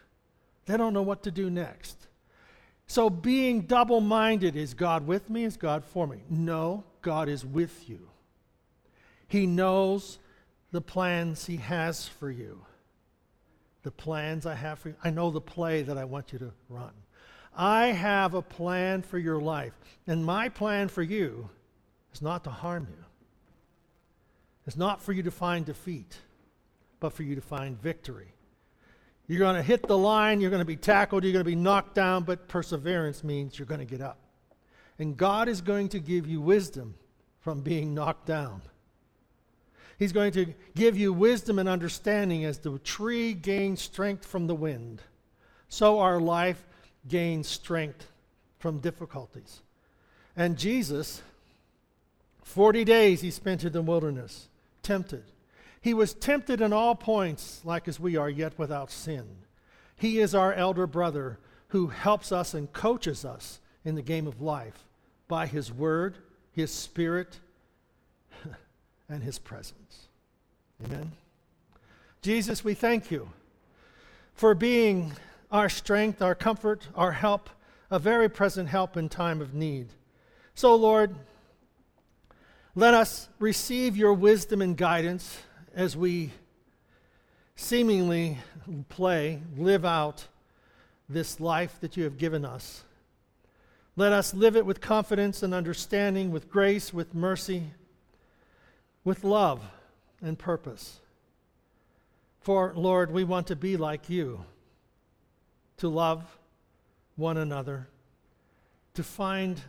They 0.65 0.77
don't 0.77 0.93
know 0.93 1.03
what 1.03 1.23
to 1.23 1.31
do 1.31 1.49
next. 1.49 2.07
So, 2.87 3.09
being 3.09 3.61
double 3.61 4.01
minded, 4.01 4.55
is 4.55 4.73
God 4.73 5.07
with 5.07 5.29
me? 5.29 5.43
Is 5.43 5.57
God 5.57 5.83
for 5.83 6.05
me? 6.05 6.21
No, 6.29 6.83
God 7.01 7.29
is 7.29 7.43
with 7.45 7.89
you. 7.89 8.09
He 9.27 9.47
knows 9.47 10.19
the 10.71 10.81
plans 10.81 11.45
He 11.45 11.57
has 11.57 12.07
for 12.07 12.29
you. 12.29 12.65
The 13.85 13.91
plans 13.91 14.47
I 14.47 14.55
have 14.55 14.79
for 14.79 14.89
you. 14.89 14.95
I 15.03 15.11
know 15.11 15.29
the 15.29 15.39
play 15.39 15.83
that 15.83 15.95
I 15.95 16.05
want 16.05 16.33
you 16.33 16.39
to 16.39 16.51
run. 16.69 16.89
I 17.55 17.89
have 17.89 18.33
a 18.33 18.41
plan 18.41 19.03
for 19.03 19.19
your 19.19 19.39
life. 19.39 19.73
And 20.07 20.25
my 20.25 20.49
plan 20.49 20.87
for 20.87 21.03
you 21.03 21.47
is 22.11 22.19
not 22.19 22.43
to 22.45 22.49
harm 22.49 22.87
you, 22.89 23.05
it's 24.65 24.75
not 24.75 25.03
for 25.03 25.13
you 25.13 25.21
to 25.21 25.29
find 25.29 25.67
defeat, 25.67 26.17
but 26.99 27.13
for 27.13 27.21
you 27.21 27.35
to 27.35 27.41
find 27.41 27.79
victory. 27.79 28.33
You're 29.27 29.37
going 29.37 29.55
to 29.55 29.61
hit 29.61 29.87
the 29.87 29.97
line, 29.97 30.41
you're 30.41 30.49
going 30.49 30.61
to 30.61 30.65
be 30.65 30.77
tackled, 30.77 31.23
you're 31.23 31.33
going 31.33 31.45
to 31.45 31.51
be 31.51 31.55
knocked 31.55 31.93
down, 31.93 32.23
but 32.23 32.47
perseverance 32.47 33.23
means 33.23 33.59
you're 33.59 33.67
going 33.67 33.79
to 33.79 33.85
get 33.85 34.01
up. 34.01 34.17
And 34.97 35.15
God 35.15 35.47
is 35.47 35.61
going 35.61 35.89
to 35.89 35.99
give 35.99 36.25
you 36.25 36.41
wisdom 36.41 36.95
from 37.39 37.61
being 37.61 37.93
knocked 37.93 38.25
down. 38.25 38.63
He's 39.97 40.11
going 40.11 40.31
to 40.33 40.53
give 40.75 40.97
you 40.97 41.13
wisdom 41.13 41.59
and 41.59 41.69
understanding 41.69 42.43
as 42.43 42.59
the 42.59 42.79
tree 42.79 43.33
gains 43.33 43.81
strength 43.81 44.25
from 44.25 44.47
the 44.47 44.55
wind. 44.55 45.01
So 45.69 45.99
our 45.99 46.19
life 46.19 46.65
gains 47.07 47.47
strength 47.47 48.07
from 48.59 48.79
difficulties. 48.79 49.61
And 50.35 50.57
Jesus, 50.57 51.21
40 52.43 52.83
days 52.83 53.21
he 53.21 53.31
spent 53.31 53.63
in 53.63 53.71
the 53.71 53.81
wilderness, 53.81 54.49
tempted. 54.83 55.23
He 55.81 55.93
was 55.93 56.13
tempted 56.13 56.61
in 56.61 56.73
all 56.73 56.95
points, 56.95 57.61
like 57.63 57.87
as 57.87 57.99
we 57.99 58.17
are, 58.17 58.29
yet 58.29 58.57
without 58.57 58.91
sin. 58.91 59.25
He 59.95 60.19
is 60.19 60.35
our 60.35 60.53
elder 60.53 60.87
brother 60.87 61.39
who 61.69 61.87
helps 61.87 62.31
us 62.31 62.53
and 62.53 62.71
coaches 62.73 63.23
us 63.23 63.59
in 63.83 63.95
the 63.95 64.01
game 64.01 64.27
of 64.27 64.41
life 64.41 64.83
by 65.27 65.47
his 65.47 65.71
word, 65.71 66.17
his 66.51 66.71
spirit, 66.71 67.39
and 69.09 69.23
his 69.23 69.39
presence. 69.39 70.07
Amen. 70.83 71.11
Jesus, 72.21 72.63
we 72.63 72.73
thank 72.73 73.11
you 73.11 73.29
for 74.33 74.55
being 74.55 75.13
our 75.51 75.69
strength, 75.69 76.21
our 76.21 76.35
comfort, 76.35 76.87
our 76.95 77.11
help, 77.11 77.49
a 77.89 77.99
very 77.99 78.27
present 78.29 78.67
help 78.67 78.97
in 78.97 79.07
time 79.09 79.41
of 79.41 79.53
need. 79.53 79.87
So, 80.53 80.75
Lord, 80.75 81.15
let 82.73 82.93
us 82.93 83.29
receive 83.39 83.95
your 83.95 84.13
wisdom 84.13 84.61
and 84.61 84.75
guidance 84.75 85.37
as 85.73 85.95
we 85.95 86.31
seemingly 87.55 88.39
play, 88.89 89.41
live 89.55 89.85
out 89.85 90.27
this 91.07 91.39
life 91.39 91.79
that 91.81 91.95
you 91.95 92.03
have 92.03 92.17
given 92.17 92.43
us. 92.43 92.83
Let 93.95 94.11
us 94.11 94.33
live 94.33 94.57
it 94.57 94.65
with 94.65 94.81
confidence 94.81 95.41
and 95.41 95.53
understanding, 95.53 96.31
with 96.31 96.49
grace, 96.49 96.93
with 96.93 97.13
mercy, 97.13 97.71
with 99.05 99.23
love 99.23 99.61
and 100.21 100.37
purpose. 100.37 100.99
For, 102.41 102.73
Lord, 102.75 103.11
we 103.11 103.23
want 103.23 103.47
to 103.47 103.55
be 103.55 103.77
like 103.77 104.09
you, 104.09 104.43
to 105.77 105.87
love 105.87 106.37
one 107.15 107.37
another, 107.37 107.87
to 108.95 109.03
find 109.03 109.61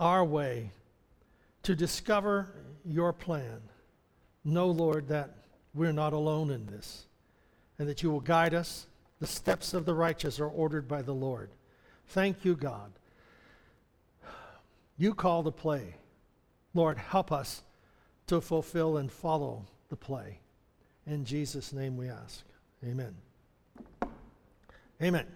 our 0.00 0.24
way, 0.24 0.72
to 1.64 1.74
discover 1.74 2.48
your 2.84 3.12
plan. 3.12 3.60
Know, 4.44 4.68
Lord, 4.68 5.08
that 5.08 5.34
we're 5.74 5.92
not 5.92 6.12
alone 6.12 6.50
in 6.50 6.66
this, 6.66 7.06
and 7.78 7.88
that 7.88 8.02
you 8.02 8.10
will 8.10 8.20
guide 8.20 8.54
us. 8.54 8.86
The 9.20 9.26
steps 9.26 9.74
of 9.74 9.84
the 9.84 9.94
righteous 9.94 10.38
are 10.40 10.48
ordered 10.48 10.86
by 10.86 11.02
the 11.02 11.12
Lord. 11.12 11.50
Thank 12.08 12.44
you, 12.44 12.54
God. 12.54 12.92
You 14.96 15.12
call 15.12 15.42
the 15.42 15.52
play. 15.52 15.96
Lord, 16.72 16.98
help 16.98 17.30
us 17.32 17.62
to 18.28 18.40
fulfill 18.40 18.96
and 18.96 19.10
follow 19.10 19.64
the 19.88 19.96
play. 19.96 20.38
In 21.06 21.24
Jesus' 21.24 21.72
name 21.72 21.96
we 21.96 22.08
ask. 22.08 22.44
Amen. 22.84 23.14
Amen. 25.02 25.26